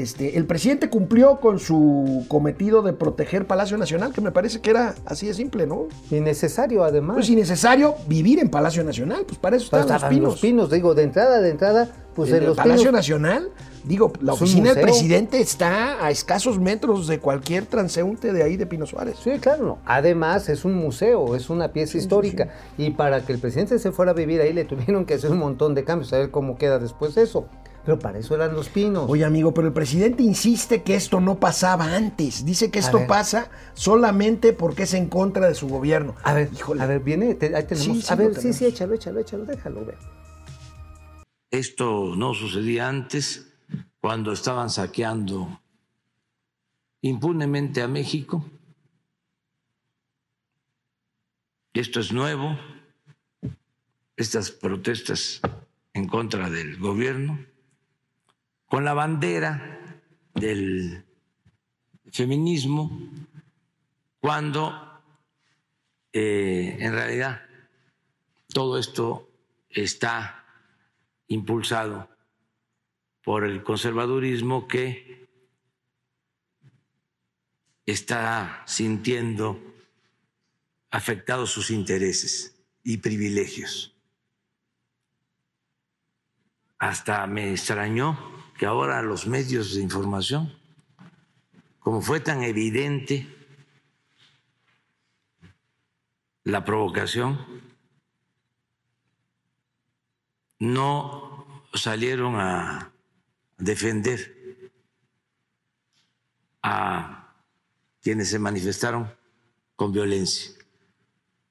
[0.00, 4.70] Este, el presidente cumplió con su cometido de proteger Palacio Nacional, que me parece que
[4.70, 5.86] era así de simple, ¿no?
[6.10, 7.14] Innecesario, además.
[7.14, 10.30] Pues innecesario vivir en Palacio Nacional, pues para eso están Pues, los pinos.
[10.32, 12.92] los pinos, digo, de entrada, de entrada, pues En en los Palacio pinos.
[12.94, 13.50] Nacional,
[13.84, 18.66] digo, la oficina del presidente está a escasos metros de cualquier transeúnte de ahí de
[18.66, 19.16] Pino Suárez.
[19.22, 19.64] Sí, claro.
[19.64, 19.78] no.
[19.84, 22.48] Además, es un museo, es una pieza histórica.
[22.78, 25.38] Y para que el presidente se fuera a vivir ahí, le tuvieron que hacer un
[25.38, 27.46] montón de cambios, a ver cómo queda después eso.
[27.84, 29.04] Pero para eso eran los pinos.
[29.10, 32.44] Oye, amigo, pero el presidente insiste que esto no pasaba antes.
[32.46, 36.14] Dice que esto pasa solamente porque es en contra de su gobierno.
[36.22, 36.82] a ver, híjole.
[36.82, 37.96] a ver, viene, te- ahí tenemos.
[37.98, 39.98] Sí, sí, a ver, sí, sí, échalo, échalo, échalo, déjalo ver.
[41.50, 43.52] Esto no sucedía antes,
[44.00, 45.60] cuando estaban saqueando
[47.02, 48.44] impunemente a México.
[51.74, 52.56] Esto es nuevo,
[54.16, 55.40] estas protestas
[55.92, 57.38] en contra del gobierno,
[58.74, 60.02] con la bandera
[60.34, 61.04] del
[62.10, 62.90] feminismo,
[64.18, 65.00] cuando
[66.12, 67.46] eh, en realidad
[68.52, 69.30] todo esto
[69.68, 70.44] está
[71.28, 72.08] impulsado
[73.22, 75.28] por el conservadurismo que
[77.86, 79.62] está sintiendo
[80.90, 83.94] afectados sus intereses y privilegios.
[86.80, 88.33] Hasta me extrañó
[88.64, 90.50] que ahora los medios de información,
[91.80, 93.28] como fue tan evidente
[96.44, 97.38] la provocación,
[100.60, 102.90] no salieron a
[103.58, 104.72] defender
[106.62, 107.34] a
[108.00, 109.14] quienes se manifestaron
[109.76, 110.54] con violencia,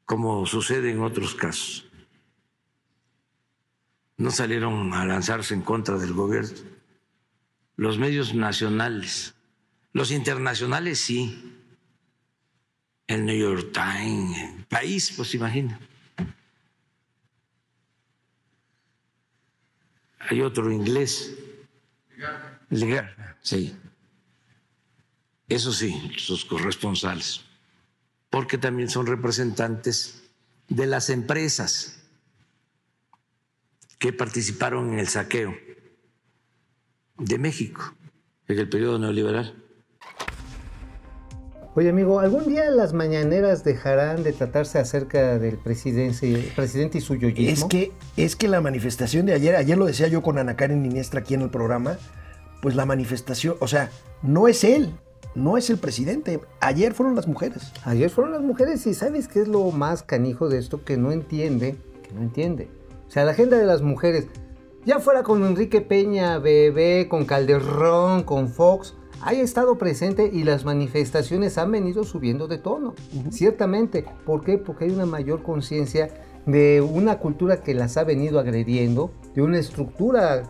[0.04, 1.88] como sucede en otros casos.
[4.18, 6.73] No salieron a lanzarse en contra del gobierno.
[7.76, 9.34] Los medios nacionales,
[9.94, 11.50] los internacionales sí.
[13.06, 15.80] El New York Times, el país, pues imagina.
[20.20, 21.36] Hay otro inglés.
[22.70, 23.36] Legal.
[23.42, 23.76] Sí.
[25.50, 27.44] Eso sí, sus corresponsales.
[28.30, 30.24] Porque también son representantes
[30.70, 32.02] de las empresas
[34.00, 35.56] que participaron en el saqueo
[37.26, 37.96] de México
[38.48, 39.56] en el periodo neoliberal.
[41.76, 47.16] Oye amigo, ¿algún día las mañaneras dejarán de tratarse acerca del presidente, presidente y su
[47.16, 47.66] yoyismo?
[47.66, 50.86] Es que, es que la manifestación de ayer, ayer lo decía yo con Ana Karen
[50.86, 51.98] Iniestra aquí en el programa,
[52.62, 53.90] pues la manifestación, o sea,
[54.22, 54.94] no es él,
[55.34, 56.40] no es el presidente.
[56.60, 57.72] Ayer fueron las mujeres.
[57.86, 60.84] Ayer fueron las mujeres y ¿sabes qué es lo más canijo de esto?
[60.84, 61.76] Que no entiende,
[62.08, 62.70] que no entiende.
[63.08, 64.28] O sea, la agenda de las mujeres,
[64.86, 70.66] ya fuera con Enrique Peña, Bebé, con Calderón, con Fox, haya estado presente y las
[70.66, 72.94] manifestaciones han venido subiendo de tono.
[73.32, 74.06] Ciertamente.
[74.26, 74.58] ¿Por qué?
[74.58, 76.10] Porque hay una mayor conciencia
[76.46, 80.44] de una cultura que las ha venido agrediendo, de una estructura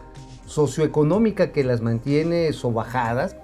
[0.46, 3.36] socioeconómica que las mantiene sobajadas,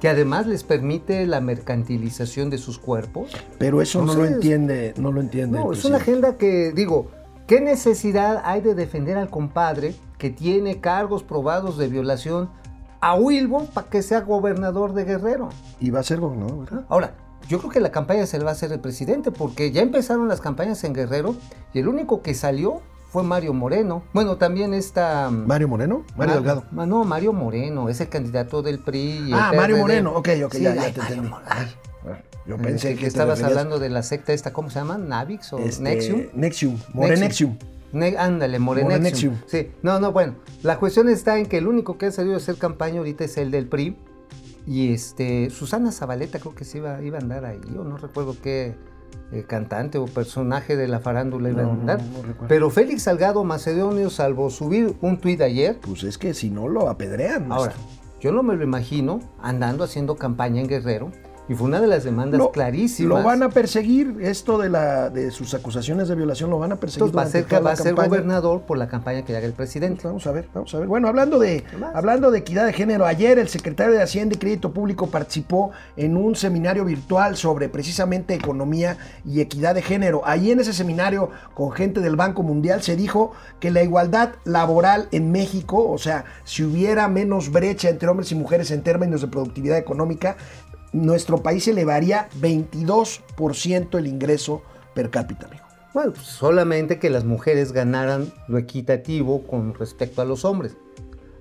[0.00, 3.32] que además les permite la mercantilización de sus cuerpos.
[3.58, 5.58] Pero eso no, lo entiende, no lo entiende.
[5.58, 7.10] No, es una agenda que, digo,
[7.48, 12.48] ¿qué necesidad hay de defender al compadre que tiene cargos probados de violación
[13.00, 15.48] a Wilbo para que sea gobernador de Guerrero?
[15.80, 16.84] Y va a ser gobernador, ¿verdad?
[16.88, 17.14] Ahora,
[17.48, 20.28] yo creo que la campaña se la va a hacer el presidente, porque ya empezaron
[20.28, 21.34] las campañas en Guerrero
[21.72, 24.02] y el único que salió fue Mario Moreno.
[24.12, 25.30] Bueno, también está...
[25.30, 26.64] Mario Moreno, Mario Ma- Delgado.
[26.72, 29.28] No, Mario Moreno, es el candidato del PRI.
[29.28, 29.78] y Ah, Mario.
[29.78, 31.38] Moreno, ok, ok, Sí, ya, ya ay, te Mario.
[31.48, 31.66] Ay,
[32.48, 34.96] Yo este, pensé que, estabas hablando de la secta esta, ¿cómo se llama?
[34.96, 36.22] ¿Navix o este, Nexium?
[36.32, 37.56] Nexium, Morenexium.
[37.92, 39.00] Ne- ándale, Morenexium.
[39.00, 39.34] Morenexium.
[39.46, 40.34] Sí, no, no, bueno.
[40.62, 43.36] La cuestión está en que el único que ha salido a hacer campaña ahorita es
[43.36, 43.96] el del PRI.
[44.66, 48.34] Y este, Susana Zabaleta creo que se iba, iba a andar ahí, o no recuerdo
[48.42, 48.74] qué
[49.32, 52.02] eh, cantante o personaje de la farándula iba No, a andar.
[52.02, 52.48] no.
[52.48, 56.88] Pero Félix Salgado Macedonio, salvo subir un tuit ayer, Pues es que si no lo
[56.90, 57.50] apedrean.
[57.52, 57.72] ahora,
[58.20, 61.12] yo no me lo imagino andando haciendo campaña en Guerrero.
[61.48, 63.18] Y fue una de las demandas Lo- clarísimas.
[63.20, 66.76] Lo van a perseguir, esto de la de sus acusaciones de violación lo van a
[66.76, 67.06] perseguir.
[67.08, 69.46] Entonces va a ser, toda va la a ser gobernador por la campaña que haga
[69.46, 70.02] el presidente.
[70.06, 70.88] Vamos a ver, vamos a ver.
[70.88, 74.72] Bueno, hablando de, hablando de equidad de género, ayer el secretario de Hacienda y Crédito
[74.72, 80.22] Público participó en un seminario virtual sobre precisamente economía y equidad de género.
[80.24, 85.08] Ahí en ese seminario con gente del Banco Mundial se dijo que la igualdad laboral
[85.12, 89.28] en México, o sea, si hubiera menos brecha entre hombres y mujeres en términos de
[89.28, 90.36] productividad económica,
[90.92, 94.62] nuestro país elevaría 22% el ingreso
[94.94, 95.64] per cápita, amigo.
[95.94, 100.76] Bueno, pues solamente que las mujeres ganaran lo equitativo con respecto a los hombres.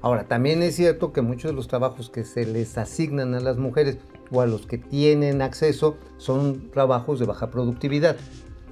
[0.01, 3.57] Ahora, también es cierto que muchos de los trabajos que se les asignan a las
[3.57, 3.97] mujeres
[4.31, 8.15] o a los que tienen acceso son trabajos de baja productividad,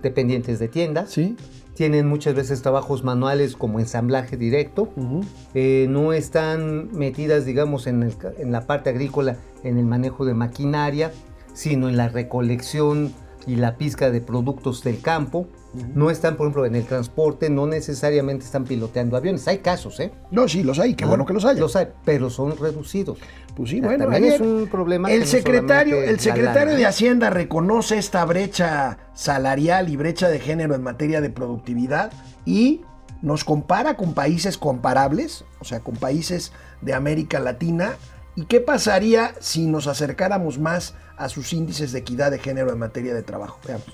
[0.01, 1.35] dependientes de tiendas, ¿Sí?
[1.75, 4.89] Tienen muchas veces trabajos manuales como ensamblaje directo,
[5.53, 10.33] eh, no están metidas, digamos, en, el en la parte agrícola, en el manejo de
[10.33, 11.11] maquinaria,
[11.53, 13.13] sino en la recolección
[13.45, 15.47] y la pizca de productos del campo.
[15.93, 19.47] No están, por ejemplo, en el transporte, no necesariamente están piloteando aviones.
[19.47, 20.11] Hay casos, ¿eh?
[20.31, 21.59] No, sí, los hay, qué bueno que los haya.
[21.59, 23.17] Los hay, pero son reducidos.
[23.55, 27.29] Pues sí, sea, bueno, también ayer es un problema El secretario, el secretario de Hacienda
[27.29, 32.11] reconoce esta brecha salarial y brecha de género en materia de productividad
[32.45, 32.81] y
[33.21, 37.95] nos compara con países comparables, o sea, con países de América Latina.
[38.35, 42.79] ¿Y qué pasaría si nos acercáramos más a sus índices de equidad de género en
[42.79, 43.59] materia de trabajo?
[43.65, 43.87] Veamos.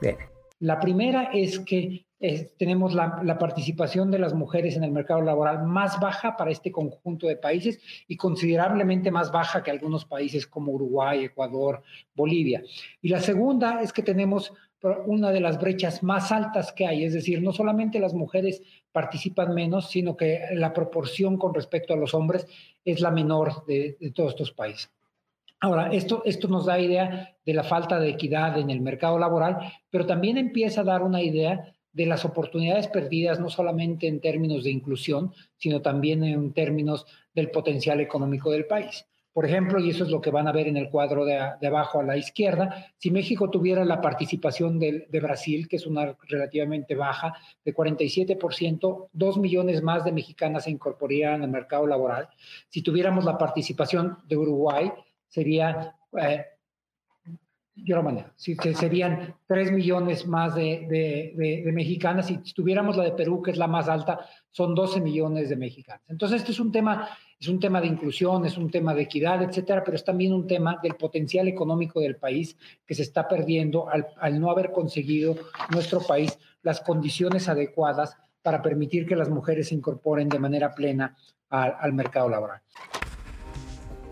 [0.00, 0.16] Bien.
[0.60, 5.64] La primera es que eh, tenemos la, participación de las mujeres en el mercado laboral
[5.64, 10.72] más baja para este conjunto de países y considerablemente más baja que algunos países como
[10.72, 11.82] Uruguay, Ecuador,
[12.14, 12.62] Bolivia.
[13.00, 14.52] Y la segunda es que tenemos
[15.06, 17.04] una de las brechas más altas que hay.
[17.04, 21.96] Es decir, no solamente las mujeres participan menos, sino que la proporción con respecto a
[21.96, 22.46] los hombres
[22.84, 24.90] es la menor de, de todos estos países.
[25.60, 29.58] Ahora, esto, esto nos da idea de la falta de equidad en el mercado laboral,
[29.90, 34.62] pero también empieza a dar una idea de las oportunidades perdidas, no solamente en términos
[34.62, 39.04] de inclusión, sino también en términos del potencial económico del país.
[39.32, 41.66] Por ejemplo, y eso es lo que van a ver en el cuadro de, de
[41.66, 46.16] abajo a la izquierda, si México tuviera la participación del- de, Brasil, que es una
[46.28, 52.28] relativamente baja, de 47%, dos millones más de mexicanas se incorporarían al mercado laboral.
[52.68, 54.90] Si tuviéramos la participación de Uruguay,
[55.28, 56.44] sería, eh,
[57.74, 62.26] yo lo manejo, que serían 3 millones más de, mexicanas.
[62.26, 66.02] Si tuviéramos la de Perú, que es la más alta, son 12 millones de mexicanas.
[66.08, 69.42] Entonces, este es un tema, es un tema de inclusión, es un tema de equidad,
[69.42, 73.88] etcétera, pero es también un tema del potencial económico del país que se está perdiendo
[73.88, 75.36] al, no haber conseguido
[75.70, 81.16] nuestro país las condiciones adecuadas para permitir que las mujeres se incorporen de manera plena
[81.50, 82.60] al mercado laboral.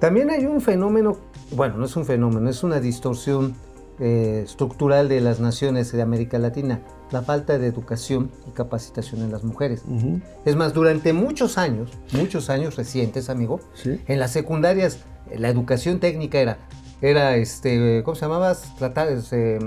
[0.01, 1.17] También hay un fenómeno,
[1.53, 3.55] bueno, no es un fenómeno, es una distorsión
[3.99, 6.81] eh, estructural de las naciones de América Latina,
[7.11, 9.83] la falta de educación y capacitación en las mujeres.
[10.45, 14.01] Es más, durante muchos años, muchos años recientes, amigo, Sí.
[14.07, 14.99] en las secundarias
[15.35, 16.59] la educación técnica era,
[17.01, 18.55] era este, ¿cómo se llamaba?
[18.79, 19.59] Tratar este,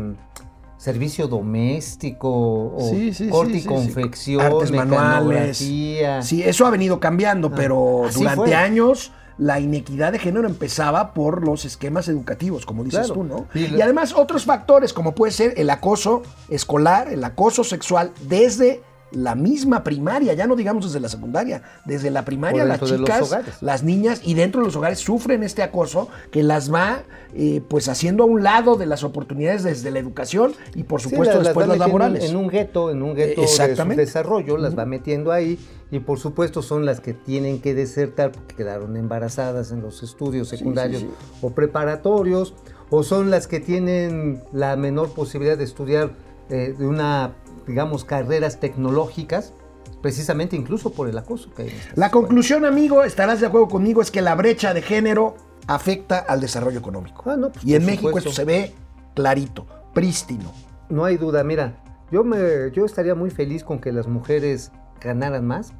[0.78, 2.30] servicio doméstico
[2.76, 5.58] o Sí, sí, corte y confección, Artes manuales.
[5.58, 5.98] Sí,
[6.44, 8.56] eso ha venido cambiando, Ah, pero durante fue.
[8.56, 13.13] años la inequidad de género empezaba por los esquemas educativos, como dices Claro.
[13.13, 13.47] tú, ¿no?
[13.56, 19.36] Y además otros factores, como puede ser el acoso escolar, el acoso sexual, desde la
[19.36, 23.84] misma primaria, ya no digamos desde la secundaria, desde la primaria las de chicas, las
[23.84, 27.04] niñas y dentro de los hogares sufren este acoso que las va
[27.36, 31.36] eh, pues haciendo a un lado de las oportunidades desde la educación y por supuesto
[31.36, 32.24] las- las después las laborales.
[32.30, 34.02] En un gueto, en un gueto Eh, de su exactamente.
[34.06, 35.60] desarrollo, las va metiendo ahí
[35.91, 40.48] y por supuesto son las que tienen que desertar porque quedaron embarazadas en los estudios
[40.50, 41.10] secundarios sí.
[41.41, 42.54] o preparatorios,
[42.91, 46.12] o son las que tienen la menor posibilidad de estudiar
[46.50, 47.34] eh, de una,
[47.70, 49.54] digamos, carreras tecnológicas,
[50.02, 51.70] precisamente incluso por el acoso que hay.
[51.70, 55.36] en La conclusión, amigo, estarás de acuerdo conmigo, es que la brecha de género
[55.68, 57.24] afecta al desarrollo económico.
[57.30, 58.74] Ah, no, pues, y en México esto se ve
[59.14, 60.52] clarito, prístino.
[60.90, 61.78] No hay duda, mira,
[62.12, 65.72] yo, me, yo estaría muy feliz con que las mujeres ganaran más,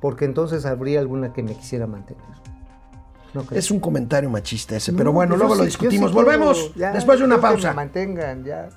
[0.00, 2.22] porque entonces habría alguna que me quisiera mantener.
[3.34, 3.44] ¿No?
[3.52, 6.12] Es un comentario machista ese, No, pero bueno, yo luego sí- lo discutimos.
[6.12, 7.68] Volvemos ya, después de una que pausa.
[7.70, 8.68] me mantengan, ya.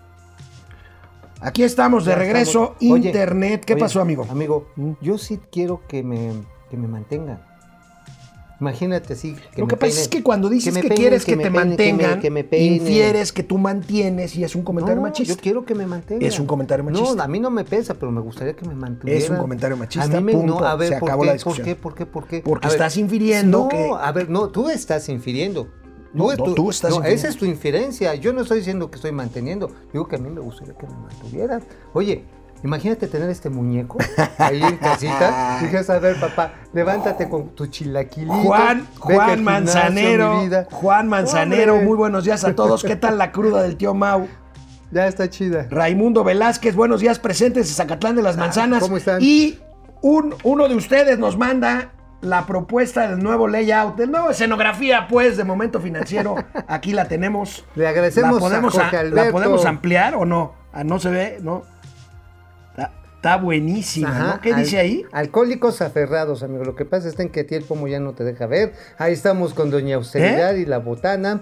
[1.41, 2.93] Aquí estamos de Ya regreso, estamos.
[2.99, 3.65] Oye, internet.
[3.65, 4.27] ¿Qué oye, pasó, amigo?
[4.29, 4.91] Amigo, Mm.
[5.01, 6.33] yo sí quiero que me,
[6.69, 7.41] que me mantengan.
[8.59, 9.35] Imagínate así.
[9.57, 10.01] Lo me que pasa peinen.
[10.03, 12.19] es que cuando dices que, me peinen, quieres que, me te peinen, que me- mantengan,
[12.19, 12.73] que me peinen.
[12.75, 15.33] infieres que tú mantienes y es un comentario No, machista.
[15.33, 16.23] Yo quiero que me mantengan.
[16.23, 17.15] Es un comentario machista.
[17.15, 19.23] No, a mí no me pesa, pero me gustaría que me mantuvieran.
[19.23, 20.59] Es un comentario machista, A mí me, punto.
[20.59, 21.65] no, a ver, Se ¿por acabó qué, la ¿Por discusión.
[21.65, 21.75] qué?
[21.75, 22.05] ¿Por qué?
[22.05, 22.41] ¿Por qué?
[22.41, 25.67] Porque A ver, estás infiriendo no, que- a ver, no, tú estás infiriendo.
[26.13, 28.15] No, no, tú estás no, esa es tu inferencia.
[28.15, 29.71] Yo no estoy diciendo que estoy manteniendo.
[29.93, 31.63] Digo que a mí me gustaría que me mantuvieran.
[31.93, 32.25] Oye,
[32.63, 33.97] imagínate tener este muñeco
[34.37, 35.59] ahí en casita.
[35.61, 38.33] Dices, a ver, papá, levántate con tu chilaquilito.
[38.33, 40.41] Juan, Juan Manzanero.
[40.71, 42.83] Juan Manzanero, Hombre, muy buenos días a todos.
[42.83, 44.27] ¿Qué tal la cruda del tío Mau?
[44.93, 45.67] Ya está chida.
[45.69, 48.83] Raimundo Velázquez, buenos días presentes de Zacatlán de las Manzanas.
[48.83, 49.19] Ah, ¿cómo están?
[49.21, 49.57] Y
[50.01, 55.37] un, uno de ustedes nos manda la propuesta del nuevo layout, del nuevo escenografía, pues,
[55.37, 56.35] de momento financiero.
[56.67, 57.65] Aquí la tenemos.
[57.75, 59.25] Le agradecemos ¿La podemos, a Jorge Alberto.
[59.25, 60.53] ¿La podemos ampliar o no?
[60.73, 61.63] Ah, no se ve, ¿no?
[63.21, 64.41] Está, buenísima, Ajá, ¿no?
[64.41, 65.05] ¿Qué al- dice ahí?
[65.11, 66.63] Alcohólicos aferrados, amigo.
[66.63, 68.73] Lo que pasa es que a ti el pomo ya no te deja ver.
[68.97, 70.61] Ahí estamos con Doña Austeridad ¿Eh?
[70.61, 71.39] y la botana.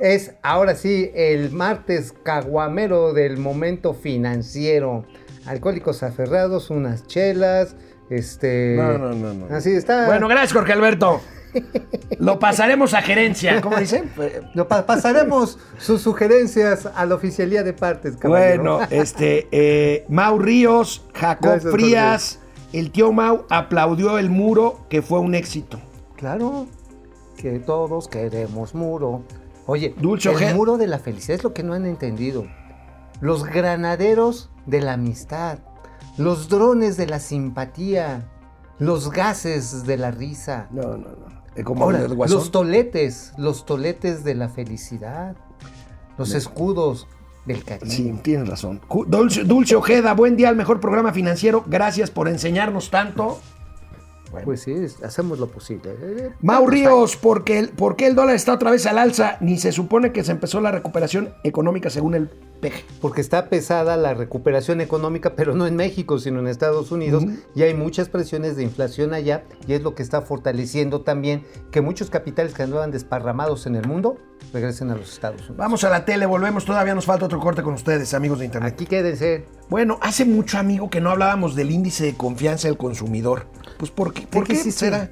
[0.00, 5.04] Es ahora sí el martes caguamero del momento financiero.
[5.46, 7.76] Alcohólicos aferrados, unas chelas.
[8.10, 8.74] Este.
[8.76, 9.54] No, no, no, no.
[9.54, 10.06] Así está.
[10.06, 11.20] Bueno, gracias, Jorge Alberto.
[12.18, 14.10] Lo pasaremos a gerencia, ¿cómo dicen?
[14.54, 18.76] Lo pa- pasaremos sus sugerencias a la oficialía de partes, caballero.
[18.76, 22.38] Bueno, este, eh, Mau Ríos, Jacob Gracias, Frías,
[22.72, 25.80] el tío Mau aplaudió el muro, que fue un éxito.
[26.16, 26.66] Claro,
[27.36, 29.22] que todos queremos muro.
[29.66, 30.54] Oye, Dulce el Ojeda.
[30.54, 32.44] muro de la felicidad es lo que no han entendido.
[33.20, 35.58] Los granaderos de la amistad,
[36.16, 38.28] los drones de la simpatía,
[38.78, 40.68] los gases de la risa.
[40.70, 41.40] No, no, no.
[41.56, 45.36] Eh, Como Ahora, los toletes, los toletes de la felicidad,
[46.16, 47.06] los escudos
[47.46, 47.90] del cariño.
[47.90, 48.80] Sí, tienes razón.
[49.06, 51.64] Dulce, Dulce Ojeda, buen día al mejor programa financiero.
[51.66, 53.40] Gracias por enseñarnos tanto.
[54.30, 54.44] Bueno.
[54.44, 55.90] Pues sí, hacemos lo posible.
[56.00, 58.98] Eh, Mau vamos Ríos, ¿por qué, el, por qué el dólar está otra vez al
[58.98, 59.38] alza?
[59.40, 62.30] Ni se supone que se empezó la recuperación económica según el
[62.60, 62.84] peje.
[63.00, 67.62] porque está pesada la recuperación económica, pero no en México, sino en Estados Unidos, y
[67.62, 72.10] hay muchas presiones de inflación allá, y es lo que está fortaleciendo también que muchos
[72.10, 74.16] capitales que andaban desparramados en el mundo
[74.52, 75.56] regresen a los Estados Unidos.
[75.56, 76.64] Vamos a la tele, volvemos.
[76.64, 78.74] Todavía nos falta otro corte con ustedes, amigos de Internet.
[78.74, 79.46] Aquí quédense.
[79.68, 83.46] Bueno, hace mucho, amigo, que no hablábamos del índice de confianza del consumidor.
[83.78, 84.78] Pues, ¿por qué, ¿por qué qué sí, sí?
[84.78, 85.10] será?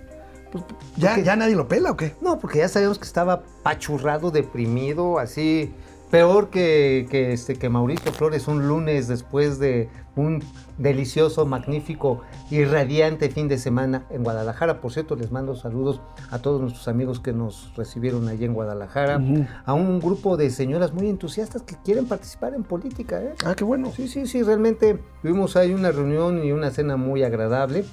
[0.50, 0.64] Pues,
[0.96, 1.18] ¿ya?
[1.18, 2.14] ¿Ya nadie lo pela o qué?
[2.20, 5.72] No, porque ya sabíamos que estaba pachurrado, deprimido, así.
[6.10, 10.42] Peor que, que, este, que Mauricio Flores un lunes después de un
[10.78, 14.80] delicioso, magnífico y radiante fin de semana en Guadalajara.
[14.80, 16.00] Por cierto, les mando saludos
[16.30, 19.20] a todos nuestros amigos que nos recibieron allí en Guadalajara.
[19.64, 23.22] A un grupo de señoras muy entusiastas que quieren participar en política.
[23.22, 23.34] ¿eh?
[23.44, 23.92] Ah, qué bueno.
[23.94, 27.84] Sí, sí, sí, realmente tuvimos ahí una reunión y una cena muy agradable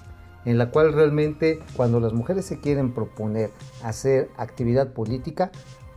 [0.45, 3.49] en la cual realmente cuando las mujeres se quieren proponer
[3.83, 5.51] hacer actividad política,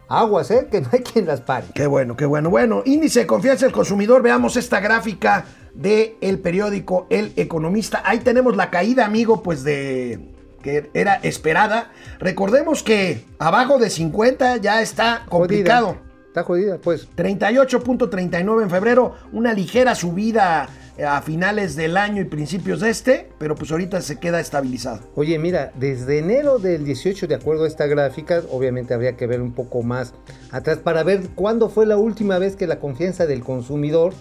[0.09, 0.68] aguas, ¿eh?
[0.70, 1.66] que no hay quien las pare.
[1.74, 2.50] Qué bueno, qué bueno.
[2.50, 4.22] Bueno, índice de confianza del consumidor.
[4.22, 5.44] Veamos esta gráfica
[5.74, 8.02] del el periódico El Economista.
[8.04, 10.20] Ahí tenemos la caída, amigo, pues de
[10.62, 11.92] que era esperada.
[12.18, 15.86] Recordemos que abajo de 50 ya está complicado.
[15.88, 16.02] Jodida.
[16.28, 17.09] Está jodida, pues.
[17.16, 20.68] 38.39 en febrero, una ligera subida
[21.07, 25.01] a finales del año y principios de este, pero pues ahorita se queda estabilizado.
[25.14, 29.40] Oye, mira, desde enero del 18, de acuerdo a esta gráfica, obviamente habría que ver
[29.40, 30.14] un poco más
[30.51, 34.12] atrás para ver cuándo fue la última vez que la confianza del consumidor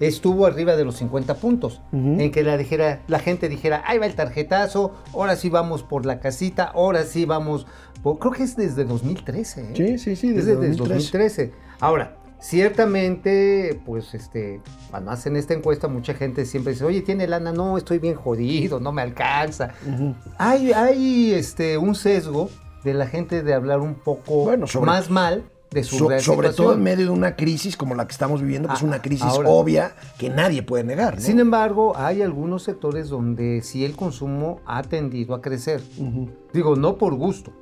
[0.00, 1.80] estuvo arriba de los 50 puntos.
[1.92, 6.06] En que la, dijera, la gente dijera, ahí va el tarjetazo, ahora sí vamos por
[6.06, 7.66] la casita, ahora sí vamos...
[8.02, 8.18] por-".
[8.18, 9.60] Creo que es desde 2013.
[9.60, 9.72] ¿eh?
[9.74, 11.46] Sí, sí, sí, Es desde desde 2013.
[11.46, 11.52] 2013.
[11.80, 12.16] Ahora,
[12.48, 14.60] ciertamente, pues este,
[14.92, 17.52] además en esta encuesta mucha gente siempre dice, oye, ¿tiene lana?
[17.52, 19.74] No, estoy bien jodido, no me alcanza.
[19.86, 20.14] Ujú.
[20.38, 22.50] Hay, hay este, un sesgo
[22.84, 26.50] de la gente de hablar un poco Bueno, sobre- más mal de su So- sobre
[26.50, 29.02] todo en medio de una crisis como la que estamos viviendo, que es Ah, una
[29.02, 29.48] crisis ahora.
[29.48, 31.16] obvia que nadie puede negar.
[31.16, 31.20] ¿no?
[31.20, 35.82] Sin embargo, hay algunos sectores donde sí el consumo ha tendido a crecer.
[35.98, 36.30] Ujú.
[36.52, 37.52] Digo, no por gusto,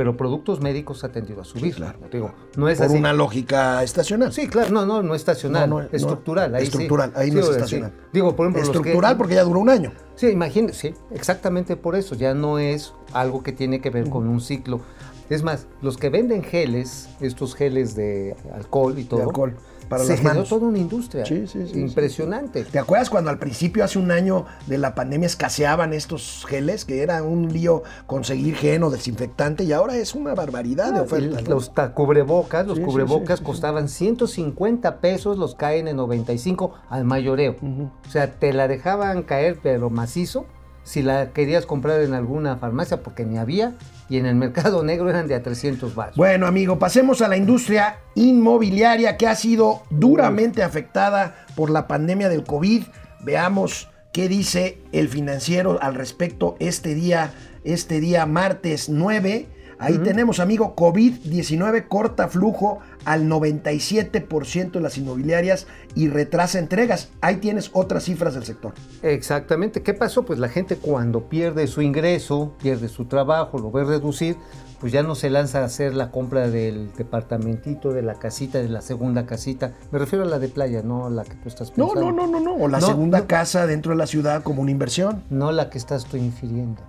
[0.00, 1.74] pero productos médicos ha tendido a subir.
[1.74, 1.98] claro.
[2.10, 2.96] Digo, no es Por así.
[2.96, 4.32] una lógica estacional.
[4.32, 6.54] Sí, claro, no, no, no estacional, No, no, no, estructural.
[6.54, 6.68] ahí sí.
[6.68, 7.92] estructural, ahí no es estacional.
[7.94, 8.06] sí.
[8.10, 9.92] Digo, por ejemplo, los que- Estructural porque ya duró un año.
[10.14, 12.14] Sí, imagínate, sí, exactamente por eso.
[12.14, 14.80] Ya no es algo que tiene que ver con un ciclo.
[15.28, 19.54] Es más, los que venden geles, estos geles de alcohol y todo, alcohol,
[19.90, 20.48] para se las generó manos.
[20.48, 21.26] toda una industria.
[21.26, 22.64] Sí, sí, sí, Impresionante.
[22.64, 26.86] ¿Te acuerdas cuando al principio, hace un año de la pandemia, escaseaban estos geles?
[26.86, 31.02] Que era un lío conseguir gen o desinfectante y ahora es una barbaridad de Ah,
[31.02, 31.46] ofertas.
[31.46, 33.44] Los cubrebocas, los Sí, cubrebocas sí, sí, sí.
[33.44, 37.56] costaban 150 pesos, los caen en 95 al mayoreo.
[37.60, 40.46] O sea, te la dejaban caer pero macizo
[40.84, 43.74] si la querías comprar en alguna farmacia porque ni había
[44.10, 46.16] y en el mercado negro eran de a 300 baros.
[46.16, 52.28] Bueno, amigo, pasemos a la industria inmobiliaria que ha sido duramente afectada por la pandemia
[52.28, 52.82] del COVID.
[53.20, 57.32] Veamos qué dice el financiero al respecto este día,
[57.64, 59.48] este día martes 9.
[59.78, 67.10] Ahí tenemos, amigo, COVID-19 corta flujo al 97% de las inmobiliarias y retrasa entregas.
[67.20, 68.74] Ahí tienes otras cifras del sector.
[69.02, 69.82] Exactamente.
[69.82, 70.24] ¿Qué pasó?
[70.24, 74.36] Pues la gente cuando pierde su ingreso, pierde su trabajo, lo ve reducir,
[74.80, 78.68] pues ya no se lanza a hacer la compra del departamentito, de la casita, de
[78.68, 79.72] la segunda casita.
[79.90, 82.12] Me refiero a la de playa, no a la que tú estás No, pensando.
[82.12, 82.64] no, no, no, no.
[82.64, 83.26] O la No, segunda no.
[83.26, 85.22] casa dentro de la ciudad como una inversión.
[85.28, 86.82] No la que estás tú infiriendo.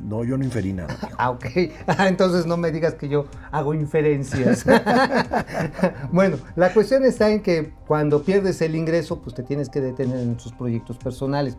[0.00, 0.94] No, yo no inferí nada.
[0.94, 1.16] amigo.
[1.18, 1.46] Ah, ok.
[1.86, 4.64] Ah, Entonces no me digas que yo hago inferencias.
[6.12, 10.18] bueno, la cuestión está en que cuando pierdes el ingreso, pues te tienes que detener
[10.18, 11.56] en tus proyectos personales.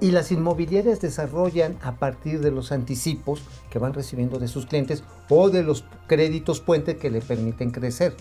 [0.00, 5.04] Y las inmobiliarias desarrollan a partir de los anticipos que van recibiendo de sus clientes
[5.28, 8.14] o de los créditos puente que le permiten crecer.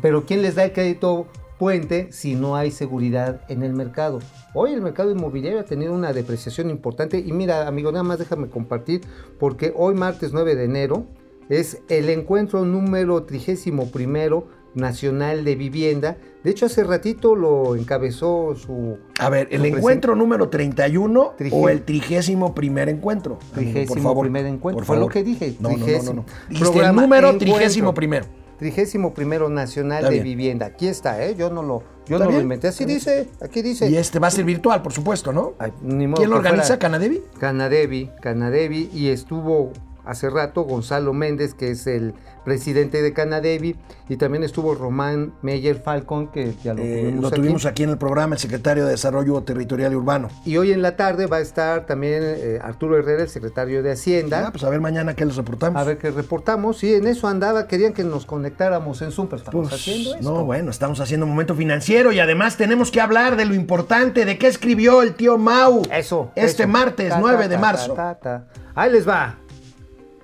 [0.00, 1.26] Pero ¿quién les da el crédito
[1.58, 4.20] puente si no hay seguridad en el mercado?
[4.54, 8.48] Hoy el mercado inmobiliario ha tenido una depreciación importante y mira, amigo, nada más déjame
[8.48, 9.00] compartir
[9.38, 11.04] porque hoy martes 9 de enero
[11.48, 14.44] es el encuentro número 31
[14.74, 16.18] nacional de vivienda.
[16.44, 21.68] De hecho, hace ratito lo encabezó su A ver, ¿el encuentro número 31 Trige- o
[21.68, 23.38] el trigésimo primer encuentro?
[23.54, 24.78] Trigésimo por favor, primer encuentro.
[24.78, 25.56] por Fue lo que dije.
[25.58, 27.38] No, no, no, no, el número Encuentro.
[27.38, 28.26] trigésimo primero.
[28.58, 30.24] Trigésimo primero nacional Está de bien.
[30.24, 30.66] vivienda.
[30.66, 31.34] Aquí está, ¿eh?
[31.36, 32.68] Yo no lo, yo no lo inventé.
[32.68, 33.88] Así dice, aquí dice.
[33.88, 35.54] Y este va a ser virtual, por supuesto, ¿no?
[35.58, 36.78] Ay, ni modo ¿Quién lo organiza?
[36.78, 37.22] ¿Canadevi?
[37.38, 39.72] Canadevi, Canadevi, y estuvo
[40.08, 43.76] hace rato, Gonzalo Méndez, que es el presidente de Canadevi,
[44.08, 47.36] y también estuvo Román Meyer Falcon, que ya lo Eh, tuvimos lo aquí.
[47.36, 50.28] tuvimos aquí en el programa, el secretario de Desarrollo Territorial y Urbano.
[50.46, 53.92] Y hoy en la tarde va a estar también eh, Arturo Herrera, el secretario de
[53.92, 54.46] Hacienda.
[54.46, 55.78] Ah, pues a ver mañana qué les reportamos.
[55.80, 56.78] A ver qué reportamos.
[56.78, 60.32] Sí, en eso andaba, querían que nos conectáramos en Zoom, pero estamos Pues, haciendo esto.
[60.34, 64.24] no, bueno, estamos haciendo un momento financiero y además tenemos que hablar de lo importante,
[64.24, 66.30] de qué escribió el tío Mau Eso.
[66.34, 66.72] este eso.
[66.72, 67.92] martes, Ta, 9 ta, de marzo.
[67.92, 68.46] ta.
[68.74, 69.36] Ahí les va.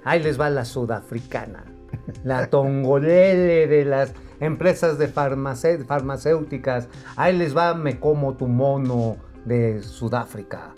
[0.04, 1.64] Ahí les va la sudafricana.
[2.22, 6.88] La tongolele de las empresas de farmacéuticas.
[7.16, 10.74] Ahí les va Me Como Tu Mono de Sudáfrica.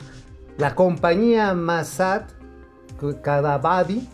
[0.59, 2.31] La compañía Masat
[3.23, 4.09] Kadabadi.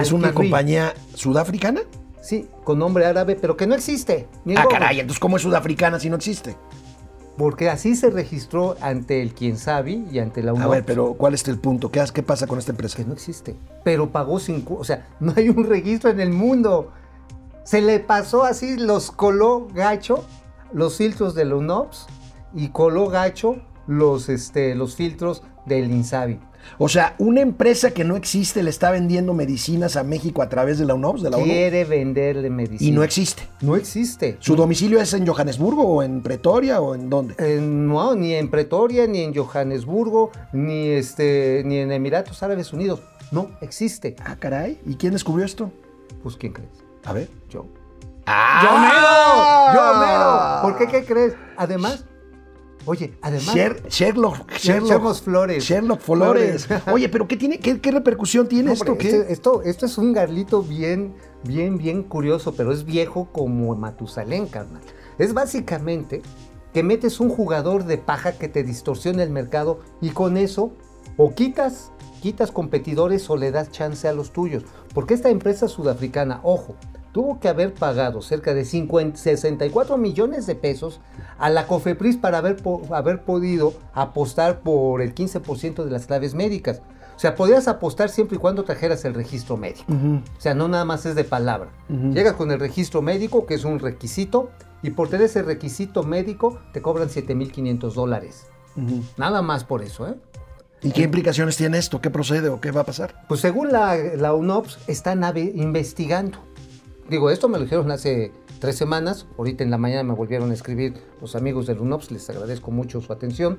[0.00, 1.82] ¿Es una compañía sudafricana?
[2.22, 4.28] Sí, con nombre árabe, pero que no existe.
[4.44, 6.56] ni Ah, caray, entonces ¿cómo es sudafricana si no existe?
[7.36, 10.70] Porque así se registró ante el Quien Sabe y ante la A UNOPS.
[10.70, 11.90] ver, pero ¿cuál es el punto?
[11.90, 12.96] ¿Qué, qué pasa con esta empresa?
[12.96, 13.56] que no existe.
[13.84, 16.92] Pero pagó cinco, o sea, no hay un registro en el mundo.
[17.64, 20.24] Se le pasó así, los coló gacho,
[20.72, 22.06] los filtros del UNOPS
[22.54, 23.56] y coló gacho
[23.86, 26.40] los, este, los filtros del INSABI.
[26.78, 30.78] O sea, una empresa que no existe le está vendiendo medicinas a México a través
[30.78, 32.88] de la UNOPS, de la ONU, Quiere venderle medicina.
[32.90, 33.42] y no existe.
[33.60, 34.36] No existe.
[34.40, 37.34] ¿Su domicilio es en Johannesburgo o en Pretoria o en dónde?
[37.38, 43.00] Eh, no, ni en Pretoria, ni en Johannesburgo, ni, este, ni en Emiratos Árabes Unidos.
[43.30, 44.16] No existe.
[44.24, 44.78] Ah, caray.
[44.86, 45.70] ¿Y quién descubrió esto?
[46.22, 46.70] Pues, ¿quién crees?
[47.04, 47.28] A ver.
[47.50, 47.66] Yo.
[48.26, 48.60] ¡Ah!
[49.74, 50.62] ¡Yo mero!
[50.62, 50.86] ¿Por qué?
[51.00, 51.34] ¿Qué crees?
[51.56, 52.04] Además,
[52.86, 53.54] oye, además...
[53.54, 55.64] Sher- Sherlock, Sherlock, Sherlock Flores.
[55.64, 56.66] Sherlock Flores.
[56.66, 56.82] Flores.
[56.92, 58.92] Oye, pero ¿qué tiene, qué, qué repercusión tiene No, esto?
[58.92, 59.16] hombre, ¿Qué?
[59.16, 61.14] este- esto, esto es un garlito bien,
[61.44, 64.82] bien, bien curioso, pero es viejo como Matusalén, carnal.
[65.18, 66.22] Es básicamente
[66.72, 70.72] que metes un jugador de paja que te distorsiona el mercado y con eso
[71.16, 74.64] o quitas, quitas competidores o le das chance a los tuyos.
[74.92, 76.76] Porque esta empresa sudafricana, ojo,
[77.16, 81.00] tuvo que haber pagado cerca de 50, 64 millones de pesos
[81.38, 86.34] a la COFEPRIS para haber, po- haber podido apostar por el 15% de las claves
[86.34, 86.82] médicas.
[87.16, 89.86] O sea, podías apostar siempre y cuando trajeras el registro médico.
[89.90, 91.70] O sea, no nada más es de palabra.
[91.88, 94.50] Llegas con el registro médico, que es un requisito,
[94.82, 98.46] y por tener ese requisito médico te cobran 7.500 dólares.
[99.16, 100.16] Nada más por eso, ¿eh?
[100.82, 102.02] ¿Y qué implicaciones tiene esto?
[102.02, 103.22] ¿Qué procede o qué va a pasar?
[103.26, 106.44] Pues según la, la UNOPS, están investigando.
[107.08, 109.26] Digo, esto me lo dijeron hace tres semanas.
[109.38, 112.10] Ahorita en la mañana me volvieron a escribir los amigos del UNOPS.
[112.10, 113.58] Les agradezco mucho su atención.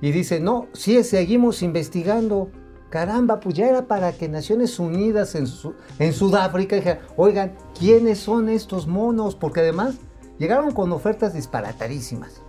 [0.00, 2.50] Y dice, no, sí, seguimos investigando.
[2.90, 8.20] Caramba, pues ya era para que Naciones Unidas en, Su- en Sudáfrica dijera, oigan, ¿quiénes
[8.20, 9.34] son estos monos?
[9.34, 9.96] Porque además
[10.38, 12.42] llegaron con ofertas disparatarísimas.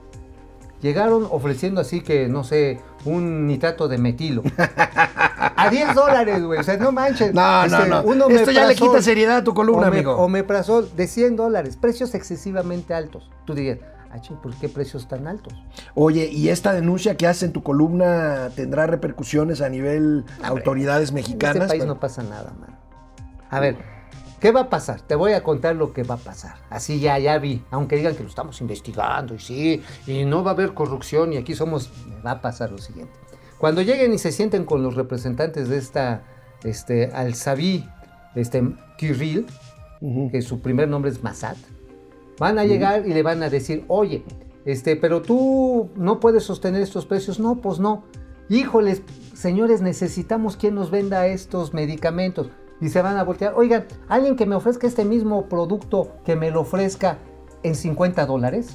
[0.81, 4.43] Llegaron ofreciendo así que, no sé, un nitrato de metilo.
[4.57, 6.59] A 10 dólares, güey.
[6.59, 7.33] O sea, no manches.
[7.33, 8.27] No, no, Este, no.
[8.29, 10.15] Esto ya le quita seriedad a tu columna, amigo.
[10.17, 11.77] Omeprazol de 100 dólares.
[11.77, 13.29] Precios excesivamente altos.
[13.45, 13.79] Tú dirías,
[14.11, 15.53] ah, ching, ¿por qué precios tan altos?
[15.93, 21.15] Oye, ¿y esta denuncia que hace en tu columna tendrá repercusiones a nivel autoridades En
[21.15, 21.55] mexicanas?
[21.57, 22.77] este país Pero- no pasa nada, man.
[23.49, 23.77] A ver,
[24.45, 25.01] ¿qué va a pasar?
[25.01, 26.53] Te voy a contar lo que va a pasar.
[26.69, 27.63] Así ya, ya vi.
[27.71, 31.37] Aunque digan que lo estamos investigando y sí, y no va a haber corrupción y
[31.37, 31.89] aquí somos...
[32.23, 33.11] Va a pasar lo siguiente.
[33.57, 36.21] Cuando lleguen y se sienten con los representantes de esta,
[36.63, 37.89] este, Al-Sabi,
[38.35, 38.61] este,
[38.99, 39.47] Kirill,
[40.01, 40.29] Ujú.
[40.29, 41.57] que su primer nombre es Masat,
[42.37, 44.23] van a llegar y le van a decir, oye,
[44.63, 47.39] este, pero tú no puedes sostener estos precios.
[47.39, 48.03] No, pues no.
[48.49, 49.01] Híjoles,
[49.33, 52.51] señores, necesitamos quien nos venda estos medicamentos.
[52.81, 56.51] Y se van a voltear, oigan, alguien que me ofrezca este mismo producto, que me
[56.51, 57.17] lo ofrezca
[57.63, 58.67] en 50 dólares,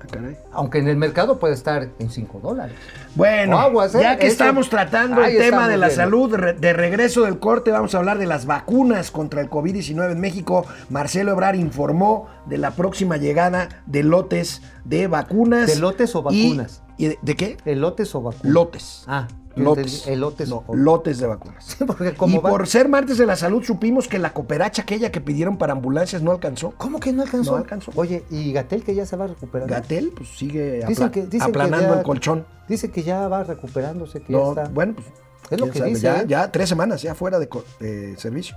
[0.00, 0.36] Ah, caray.
[0.52, 2.76] aunque en el mercado puede estar en 5 dólares.
[3.16, 4.00] Bueno, Aguas, ¿eh?
[4.02, 5.96] ya que Eso- estamos tratando el tema de la bien.
[5.96, 10.20] salud, de regreso del corte, vamos a hablar de las vacunas contra el COVID-19 en
[10.20, 10.64] México.
[10.88, 15.66] Marcelo Ebrar informó de la próxima llegada de lotes de vacunas.
[15.66, 16.82] ¿De lotes o vacunas?
[16.98, 17.56] ¿Y de, de qué?
[17.64, 18.44] ¿Elotes o vacunas?
[18.52, 19.04] Lotes.
[19.06, 20.06] Ah, lotes.
[20.06, 21.76] elotes No, o- lotes de vacunas.
[21.86, 25.10] Porque como y va- por ser martes de la salud supimos que la cooperacha aquella
[25.12, 26.74] que pidieron para ambulancias no alcanzó.
[26.76, 27.52] ¿Cómo que no alcanzó?
[27.52, 27.92] No alcanzó.
[27.94, 29.72] Oye, ¿y Gatel que ya se va recuperando?
[29.74, 32.44] Gatel pues sigue Dicen que- dicen que aplanando ya- el colchón.
[32.68, 34.64] Dice que ya va recuperándose, que ya No, está.
[34.68, 35.06] bueno, pues
[35.50, 36.24] Es lo que sabe, dice, Ya, ¿eh?
[36.28, 37.48] ya tres semanas ya fuera de,
[37.80, 38.56] de servicio.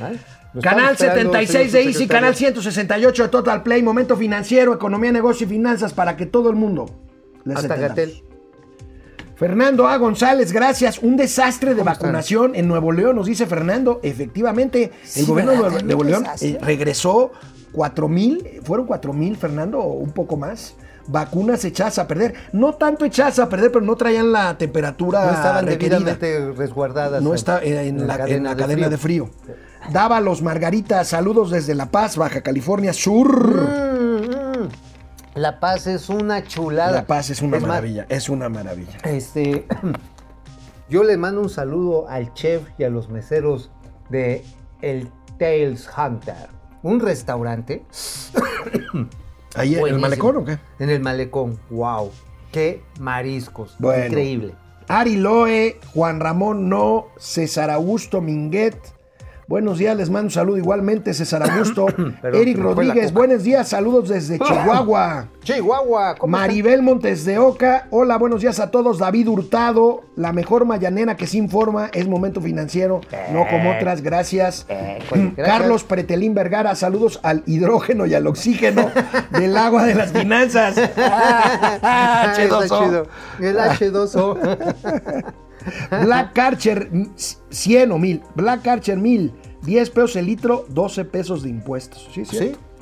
[0.00, 0.18] Ay,
[0.62, 5.46] Canal estamos esperando, 76 de Easy, canal 168 de Total Play, momento financiero, economía, negocio
[5.46, 6.86] y finanzas para que todo el mundo
[7.44, 7.76] les Hasta.
[7.76, 8.22] Gatel.
[9.36, 9.96] Fernando A.
[9.98, 10.98] González, gracias.
[10.98, 14.00] Un desastre de vacunación en Nuevo León, nos dice Fernando.
[14.02, 15.82] Efectivamente, Sí, el gobierno de.
[15.84, 17.30] Nuevo, León eh, regresó
[17.72, 20.74] 4 mil, fueron 4 mil, Fernando, o un poco más,
[21.06, 22.34] vacunas echadas a perder.
[22.52, 25.98] No tanto echadas a perder, pero no traían la temperatura No estaban requerida.
[26.00, 27.22] debidamente resguardadas.
[27.22, 29.30] No en- está en, en la, en la cadena de frío.
[29.92, 34.47] Dávalos, Margarita, saludos desde La Paz, Baja California Sur.
[35.34, 36.92] La Paz es una chulada.
[36.92, 38.98] La Paz es una maravilla, es una maravilla.
[39.04, 39.66] Este,
[40.88, 43.70] yo le mando un saludo al chef y a los meseros
[44.08, 44.44] de
[44.80, 46.48] El Tails Hunter,
[46.82, 47.84] un restaurante
[49.54, 50.58] ¿Ahí en el malecón o qué?
[50.78, 51.58] en el malecón.
[51.70, 52.10] Wow,
[52.52, 54.06] qué mariscos, Bueno.
[54.06, 54.54] increíble.
[54.88, 58.76] Ari Loe, Juan Ramón No, César Augusto Minguet.
[59.48, 61.86] Buenos días, les mando un saludo igualmente, César Augusto.
[62.20, 65.28] Perdón, Eric Rodríguez, buenos días, saludos desde Chihuahua.
[65.42, 66.48] Chihuahua, ¿cómo están?
[66.50, 68.98] Maribel Montes de Oca, hola, buenos días a todos.
[68.98, 73.00] David Hurtado, la mejor mañanera que se informa es Momento Financiero,
[73.32, 74.66] no como otras, gracias.
[74.68, 75.58] Eh, pues, gracias.
[75.58, 78.90] Carlos Pretelín Vergara, saludos al hidrógeno y al oxígeno
[79.30, 80.76] del agua de las finanzas.
[81.90, 82.84] Ah, está H2O.
[82.84, 83.06] chido.
[83.40, 85.24] El H2O.
[86.04, 86.90] Black Archer
[87.50, 88.22] 100 o 1000.
[88.34, 89.32] Black Archer 1000.
[89.62, 92.08] 10 pesos el litro, 12 pesos de impuestos.
[92.14, 92.36] ¿Sí, Sí,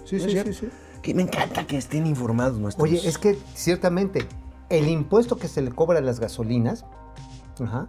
[0.04, 0.68] sí, ¿Es sí, sí, sí.
[1.02, 2.82] Que me encanta que estén informados nuestros.
[2.88, 4.26] Oye, es que ciertamente
[4.68, 6.84] el impuesto que se le cobra a las gasolinas
[7.62, 7.86] ajá,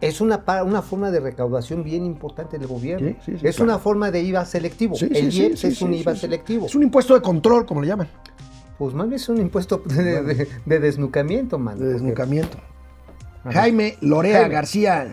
[0.00, 3.08] es una, una forma de recaudación bien importante del gobierno.
[3.08, 3.72] Sí, sí, sí, es claro.
[3.72, 4.94] una forma de IVA selectivo.
[4.94, 6.20] Sí, el IEPS sí, es un sí, IVA sí.
[6.20, 6.66] selectivo.
[6.66, 8.08] Es un impuesto de control, como le llaman.
[8.78, 11.78] Pues más bien es un impuesto de, de- de desnucamiento, man.
[11.78, 12.56] De desnucamiento.
[13.44, 13.52] Ajá.
[13.60, 14.54] Jaime Lorea Jaime.
[14.54, 15.10] García.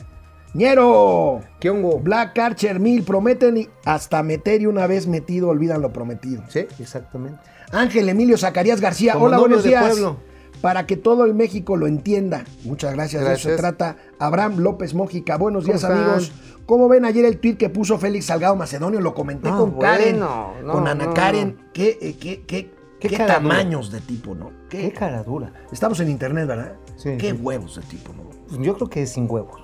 [0.53, 1.41] ¡Ñero!
[1.59, 1.99] ¿Qué hongo?
[1.99, 3.03] Black Archer 1000.
[3.03, 6.43] Prometen y hasta meter y una vez metido olvidan lo prometido.
[6.47, 7.39] Sí, exactamente.
[7.71, 9.13] Ángel Emilio Zacarías García.
[9.13, 9.85] Como Hola, buenos días.
[9.85, 10.17] pueblo.
[10.61, 12.45] Para que todo el México lo entienda.
[12.63, 13.23] Muchas gracias.
[13.25, 13.97] De eso se trata.
[14.17, 15.37] Abraham López Mójica.
[15.37, 15.97] Buenos ¿Cómo días, están?
[16.03, 16.31] amigos.
[16.65, 18.99] ¿Cómo ven ayer el tuit que puso Félix Salgado Macedonio?
[19.01, 20.19] Lo comenté con Karen.
[20.19, 21.57] no, con Ana no, Karen.
[21.59, 21.71] no.
[21.73, 24.51] Qué, eh, qué, qué, Qué tamaños de tipo, ¿no?
[24.69, 25.51] Qué- Qué cara dura.
[25.71, 26.73] Estamos en internet, ¿verdad?
[26.95, 27.37] Sí, Qué sí.
[27.41, 28.61] huevos de tipo, ¿no?
[28.63, 29.61] Yo creo que es sin huevos.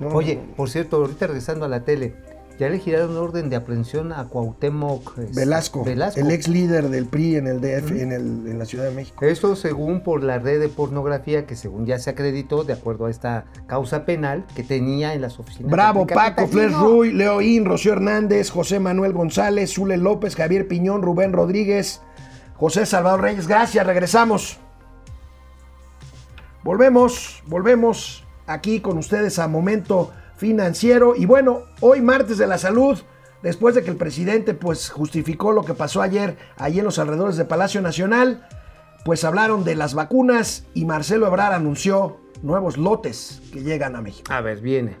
[0.00, 0.54] No, Oye, no, no.
[0.54, 2.16] por cierto, ahorita regresando a la tele,
[2.58, 6.18] ya le giraron orden de aprehensión a Cuauhtémoc este, Velasco, Velasco.
[6.20, 9.24] el ex líder del PRI en el DF, en, el, en la Ciudad de México.
[9.24, 13.10] Esto según por la red de pornografía que según ya se acreditó de acuerdo a
[13.10, 15.70] esta causa penal que tenía en las oficinas.
[15.70, 16.80] Bravo, Paco, Fler Capitalino.
[16.96, 22.02] Ruy, Leoín, Rocío Hernández, José Manuel González, Zule López, Javier Piñón, Rubén Rodríguez,
[22.64, 23.46] José Salvador Reyes.
[23.46, 24.56] Gracias, regresamos.
[26.62, 31.14] Volvemos, volvemos aquí con ustedes a Momento Financiero.
[31.14, 32.98] Y bueno, hoy martes de la salud,
[33.42, 37.36] después de que el presidente pues justificó lo que pasó ayer, allí en los alrededores
[37.36, 38.48] de Palacio Nacional,
[39.04, 44.32] pues hablaron de las vacunas y Marcelo Ebrard anunció nuevos lotes que llegan a México.
[44.32, 44.96] A ver, viene.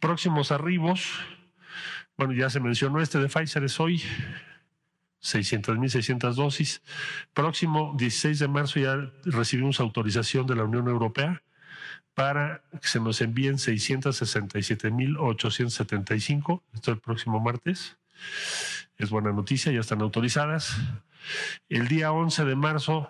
[0.00, 1.10] próximos arribos,
[2.16, 4.02] bueno, ya se mencionó este de Pfizer es hoy,
[5.24, 6.82] 600 mil 600 dosis.
[7.32, 11.42] Próximo 16 de marzo ya recibimos autorización de la Unión Europea
[12.12, 17.96] para que se nos envíen 667 mil 875, esto el próximo martes.
[18.98, 20.76] Es buena noticia, ya están autorizadas.
[21.68, 23.08] El día 11 de marzo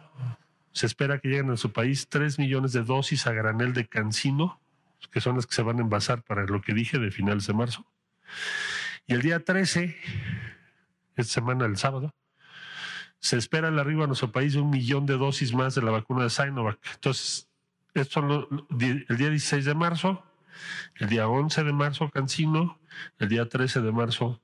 [0.73, 4.61] se espera que lleguen a su país 3 millones de dosis a granel de cancino,
[5.11, 7.55] que son las que se van a envasar para lo que dije de finales de
[7.55, 7.85] marzo.
[9.07, 9.97] Y el día 13,
[11.17, 12.11] esta semana, el sábado,
[13.21, 15.91] se espera el arribo a nuestro país de un millón de dosis más de la
[15.91, 16.79] vacuna de Sinovac.
[16.95, 17.49] Entonces,
[17.95, 18.49] esto lo-
[18.79, 20.23] el día 16 de marzo,
[20.97, 22.79] el día 11 de marzo, Cancino,
[23.19, 24.41] el día 13 de marzo,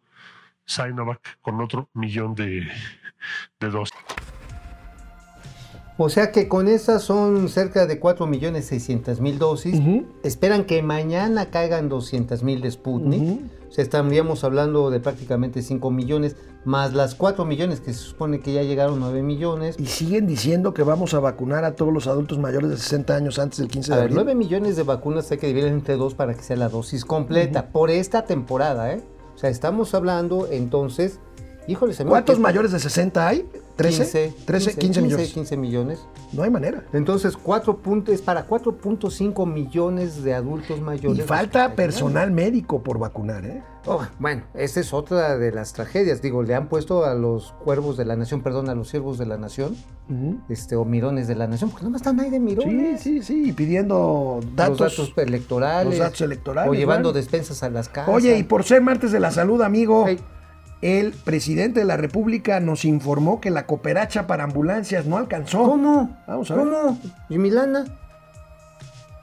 [0.64, 2.70] Sinovac, con otro millón de,
[3.60, 3.99] de dosis.
[6.02, 9.78] O sea que con esas son cerca de 4 millones 600 mil dosis.
[9.78, 10.06] Ujú.
[10.22, 13.42] Esperan que mañana caigan 200 mil de Sputnik.
[13.68, 18.40] O sea, estaríamos hablando de prácticamente 5 millones, más las 4 millones que se supone
[18.40, 19.76] que ya llegaron 9 millones.
[19.78, 23.38] Y siguen diciendo que vamos a vacunar a todos los adultos mayores de 60 años
[23.38, 24.24] antes del 15 A de ver, abril.
[24.24, 27.66] 9 millones de vacunas hay que dividir entre dos para que sea la dosis completa
[27.72, 29.02] por esta temporada, ¿eh?
[29.34, 31.20] O sea, estamos hablando entonces,
[31.66, 33.46] híjole, se me ¿Cuántos mayores de 60 hay?
[33.80, 33.96] ¿13?
[33.96, 35.32] 15, 13, 15, millones.
[35.32, 36.06] 15 millones.
[36.32, 36.84] No hay manera.
[36.92, 41.18] Entonces, 4 puntos, es para 4.5 millones de adultos mayores.
[41.18, 43.62] Y falta personal médico por vacunar, ¿eh?
[43.86, 46.20] Oh, bueno, esa es otra de las tragedias.
[46.20, 49.24] Digo, le han puesto a los cuervos de la nación, perdón, a los siervos de
[49.24, 49.74] la nación,
[50.50, 53.00] este, o mirones de la nación, porque no están ahí de Sí, mirones.
[53.00, 54.80] sí, sí, y pidiendo datos.
[54.80, 55.86] los datos electorales.
[55.90, 57.16] los datos electorales, O llevando bueno.
[57.18, 58.14] despensas a las casas.
[58.14, 60.18] Oye, y por ser martes de la salud, amigo, Hey.
[60.82, 65.64] El presidente de la República nos informó que la cooperacha para ambulancias no alcanzó.
[65.64, 66.22] ¿Cómo?
[66.26, 66.64] Vamos a ver.
[66.64, 67.00] ¿Cómo?
[67.28, 67.84] ¿Y Milana?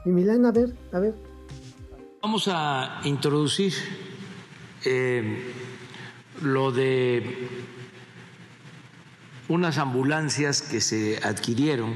[0.05, 0.49] ¿Y Milana?
[0.49, 1.15] A ver, a ver.
[2.21, 3.73] Vamos a introducir
[4.85, 5.51] eh,
[6.41, 7.47] lo de
[9.49, 11.95] unas ambulancias que se adquirieron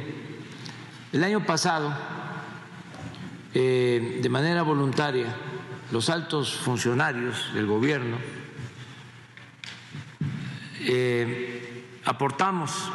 [1.11, 1.93] el año pasado
[3.53, 5.35] eh, de manera voluntaria
[5.91, 8.40] los altos funcionarios del gobierno
[10.87, 12.91] eh, aportamos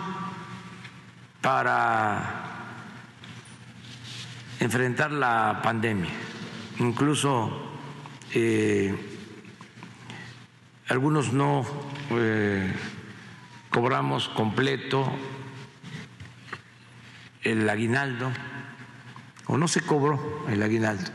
[1.41, 2.47] para
[4.59, 6.11] enfrentar la pandemia.
[6.79, 7.71] Incluso
[8.35, 8.95] eh,
[10.89, 11.65] algunos no
[12.11, 12.73] eh,
[13.71, 15.11] cobramos completo
[17.43, 18.33] el aguinaldo
[19.47, 21.11] o no se cobró el aguinaldo.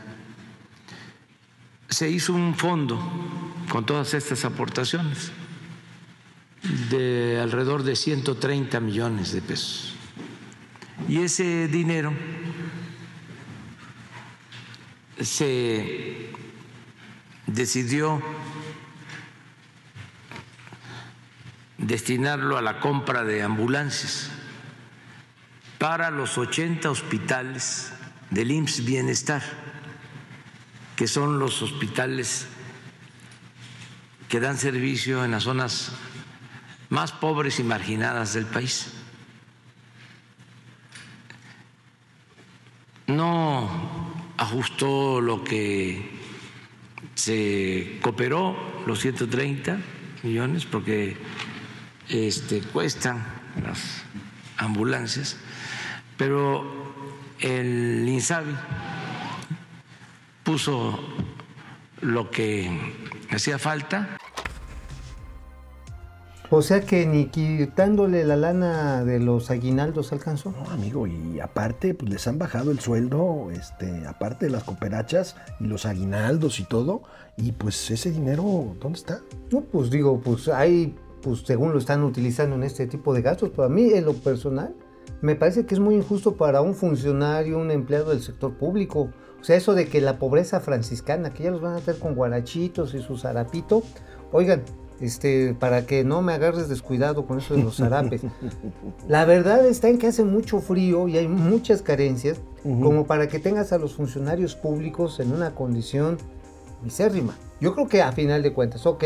[1.88, 2.98] Se hizo un fondo
[3.68, 5.30] con todas estas aportaciones
[6.62, 9.94] de alrededor de 130 millones de pesos.
[11.08, 12.12] Y ese dinero
[15.20, 16.30] se
[17.46, 18.22] decidió
[21.78, 24.30] destinarlo a la compra de ambulancias
[25.78, 27.92] para los 80 hospitales
[28.30, 29.42] del IMSS Bienestar,
[30.94, 32.46] que son los hospitales
[34.28, 35.92] que dan servicio en las zonas
[36.92, 38.92] más pobres y marginadas del país.
[43.06, 43.66] No
[44.36, 46.10] ajustó lo que
[47.14, 49.78] se cooperó, los 130
[50.22, 51.16] millones, porque
[52.10, 53.24] este, cuestan
[53.64, 54.04] las
[54.58, 55.38] ambulancias,
[56.18, 56.92] pero
[57.40, 58.54] el INSABI
[60.44, 61.02] puso
[62.02, 62.70] lo que
[63.30, 64.18] hacía falta.
[66.54, 70.52] O sea que ni quitándole la lana de los aguinaldos alcanzó.
[70.52, 75.34] No, amigo, y aparte, pues les han bajado el sueldo, este, aparte de las cooperachas
[75.60, 77.04] y los aguinaldos y todo,
[77.38, 79.22] y pues ese dinero, ¿dónde está?
[79.50, 83.48] No, pues digo, pues hay, pues según lo están utilizando en este tipo de gastos,
[83.48, 84.74] pero a mí en lo personal
[85.22, 89.08] me parece que es muy injusto para un funcionario, un empleado del sector público.
[89.40, 92.14] O sea, eso de que la pobreza franciscana, que ya los van a hacer con
[92.14, 93.82] guarachitos y su zarapito,
[94.32, 94.62] oigan,
[95.02, 98.22] este, para que no me agarres descuidado con eso de los zarapes.
[99.08, 103.40] La verdad está en que hace mucho frío y hay muchas carencias, como para que
[103.40, 106.16] tengas a los funcionarios públicos en una condición
[106.82, 107.34] misérrima.
[107.60, 109.04] Yo creo que a final de cuentas, ok,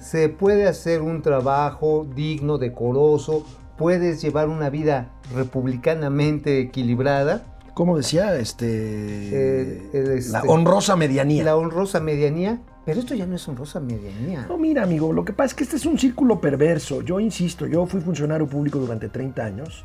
[0.00, 3.44] se puede hacer un trabajo digno, decoroso,
[3.76, 7.44] puedes llevar una vida republicanamente equilibrada.
[7.74, 11.44] Como decía, este, Eh, este, la honrosa medianía.
[11.44, 14.46] La honrosa medianía, pero esto ya no es honrosa medianía.
[14.48, 17.02] No, mira, amigo, lo que pasa es que este es un círculo perverso.
[17.02, 19.84] Yo insisto, yo fui funcionario público durante 30 años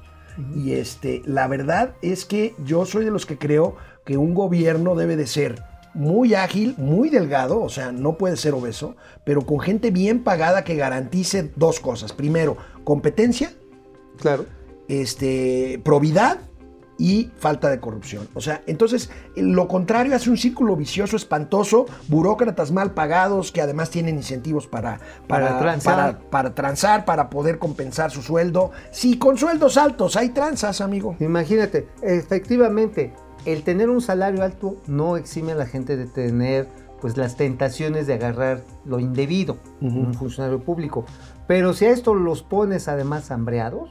[0.56, 3.76] y este, la verdad es que yo soy de los que creo
[4.06, 5.62] que un gobierno debe de ser
[5.93, 8.95] muy ágil, muy delgado, o sea, no puede ser obeso,
[9.26, 12.14] pero con gente bien pagada que garantice dos cosas.
[12.14, 13.52] Primero, competencia,
[14.20, 14.45] Claro.
[14.88, 16.39] este, probidad
[17.00, 18.28] y falta de corrupción.
[18.36, 23.89] O sea, entonces lo contrario hace un círculo vicioso, espantoso, burócratas mal pagados que además
[23.89, 25.95] tienen incentivos para, para, Para transar.
[25.95, 28.72] para, para transar, para poder compensar su sueldo.
[28.91, 31.16] Sí, con sueldos altos hay tranzas, amigo.
[31.20, 33.14] Imagínate, efectivamente,
[33.45, 36.68] el tener un salario alto no exime a la gente de tener
[37.00, 41.06] pues las tentaciones de agarrar lo indebido en un funcionario público.
[41.47, 43.89] Pero si a esto los pones además hambreados,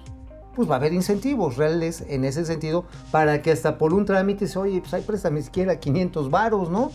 [0.58, 4.48] pues va a haber incentivos reales en ese sentido para que hasta por un trámite
[4.48, 6.90] se, oye, pues ahí préstame siquiera 500 varos, ¿no?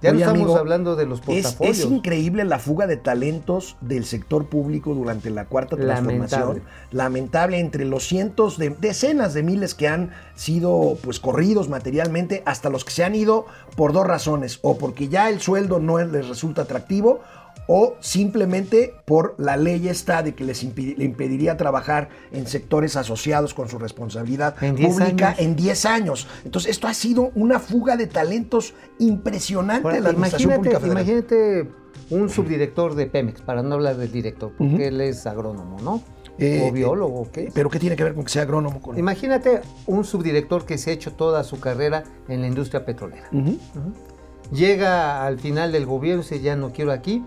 [0.00, 1.78] Ya no estamos amigo, hablando de los Es, portafolios.
[1.78, 6.40] es increíble la fuga de talentos del sector público durante la cuarta transformación.
[6.40, 6.62] Lamentable.
[6.90, 12.70] Lamentable entre los cientos de decenas de miles que han sido pues corridos materialmente hasta
[12.70, 13.44] los que se han ido
[13.76, 17.20] por dos razones, o porque ya el sueldo no les resulta atractivo
[17.68, 22.96] o simplemente por la ley esta de que les impi- le impediría trabajar en sectores
[22.96, 25.38] asociados con su responsabilidad En 10 pública años.
[25.40, 26.26] en 10 años.
[26.44, 30.80] Entonces, esto ha sido una fuga de talentos impresionante Ahora, de la Administración imagínate, Pública
[30.80, 31.26] Federal.
[31.28, 31.70] imagínate
[32.10, 36.02] un subdirector de Pemex, para no hablar del director, porque él es agrónomo, ¿no?
[36.38, 37.50] Eh, o biólogo, ¿o ¿qué?
[37.54, 38.80] ¿Pero qué tiene que ver con que sea agrónomo?
[38.80, 38.98] Con...
[38.98, 43.28] Imagínate un subdirector que se ha hecho toda su carrera en la industria petrolera.
[44.50, 47.24] Llega al final del gobierno y dice, ya no quiero aquí.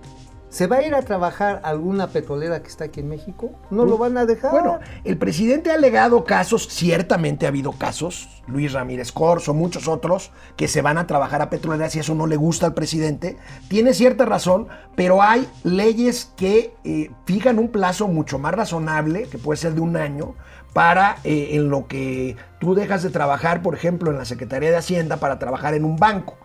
[0.55, 3.51] ¿Se va a ir a trabajar alguna petrolera que está aquí en México?
[3.71, 4.51] No lo van a dejar.
[4.51, 10.31] Bueno, el presidente ha alegado casos, ciertamente ha habido casos, Luis Ramírez Corso, muchos otros,
[10.55, 13.35] que se van a trabajar a petroleras y eso no le gusta al presidente.
[13.67, 19.37] Tiene cierta razón, pero hay leyes que eh, fijan un plazo mucho más razonable, que
[19.37, 20.35] puede ser de un año,
[20.71, 24.77] para eh, en lo que tú dejas de trabajar, por ejemplo, en la Secretaría de
[24.77, 26.37] Hacienda para trabajar en un banco.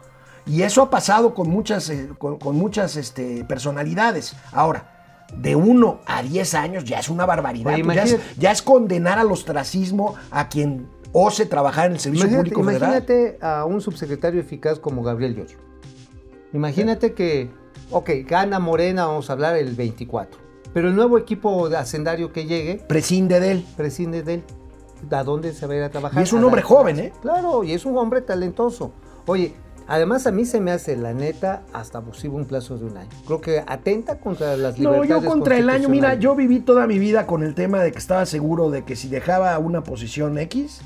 [0.47, 4.35] Y eso ha pasado con muchas, eh, con, con muchas este, personalidades.
[4.53, 7.75] Ahora, de 1 a 10 años ya es una barbaridad.
[7.75, 11.93] Oye, pues ya, es, imagínate- ya es condenar al ostracismo a quien ose trabajar en
[11.93, 12.89] el Servicio Imagínate, Público Federal.
[12.91, 15.59] imagínate a un subsecretario eficaz como Gabriel Llorio.
[16.53, 17.51] Imagínate que,
[17.91, 20.41] ok, gana Morena, vamos a hablar, el 24.
[20.73, 23.67] Pero el nuevo equipo de hacendario que llegue, Prescinde de él.
[23.77, 24.45] prescinde de él.
[25.11, 26.21] ¿A dónde se va a ir a trabajar?
[26.21, 27.13] Y es un hombre joven, ¿eh?
[27.23, 28.93] Claro, y es un hombre talentoso.
[29.27, 29.55] Oye,
[29.91, 33.11] además a mí se me hace, la neta, hasta abusivo un plazo de un año.
[33.27, 36.87] Creo que atenta contra las No, libertades yo contra el año, mira, yo viví toda
[36.87, 40.39] mi vida con el tema de que estaba seguro de que si dejaba una posición
[40.39, 40.81] X,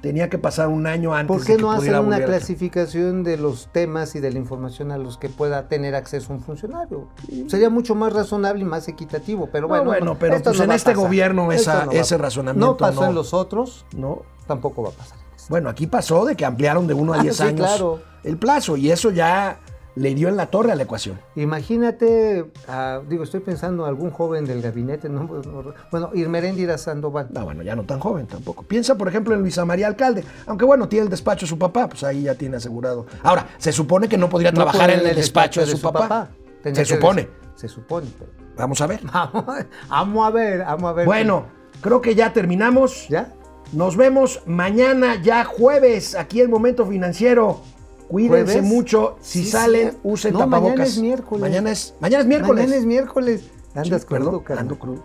[0.00, 3.22] tenía que pasar un año antes ¿Por de qué que no hacer una volver clasificación
[3.22, 7.08] de los temas y de la información a los que pueda tener acceso un funcionario?
[7.48, 9.84] Sería mucho más razonable y más equitativo, pero No, bueno.
[9.84, 11.04] bueno, no, pero esto pues no en este pasar.
[11.04, 13.08] gobierno esa- no ese razonamiento No pasó no.
[13.08, 14.22] en los otros, ¿no?
[14.46, 15.18] tampoco va a pasar.
[15.50, 18.00] Bueno, aquí pasó de que ampliaron de 1 a Ah, 10 sí, años claro.
[18.24, 19.58] el plazo y eso ya
[19.96, 21.20] le dio en la torre a la ecuación.
[21.34, 27.26] Imagínate, ah, digo, estoy pensando algún joven del gabinete, no, No, bueno, Irmeréndira Sandoval.
[27.30, 28.62] No, bueno, ya no tan joven tampoco.
[28.62, 30.24] Piensa, por ejemplo, en Luisa María Alcalde.
[30.46, 33.06] Aunque bueno, tiene el despacho de su papá, pues ahí ya tiene asegurado.
[33.24, 36.28] Ahora, se supone que no podría No trabajar en el despacho de su, papá.
[36.62, 37.28] Se supone.
[37.56, 38.06] Se supone.
[38.16, 39.00] pero- Vamos a ver.
[39.88, 41.06] Vamos a ver, vamos a ver.
[41.06, 41.46] Bueno,
[41.80, 43.08] creo que ya terminamos.
[43.08, 43.32] ¿Ya?
[43.72, 47.60] Nos vemos mañana, ya jueves, aquí en Momento Financiero.
[48.08, 48.62] Cuídense ¿Jueves?
[48.64, 49.16] mucho.
[49.20, 50.00] Si Sí, salen, cierto.
[50.02, 50.70] usen No, tapabocas.
[50.72, 51.40] mañana es miércoles.
[51.40, 52.64] Mañana es, mañana es miércoles.
[52.64, 53.42] Mañana es miércoles.
[53.74, 55.04] Andas Sí, crudo, perdón, ando crudo.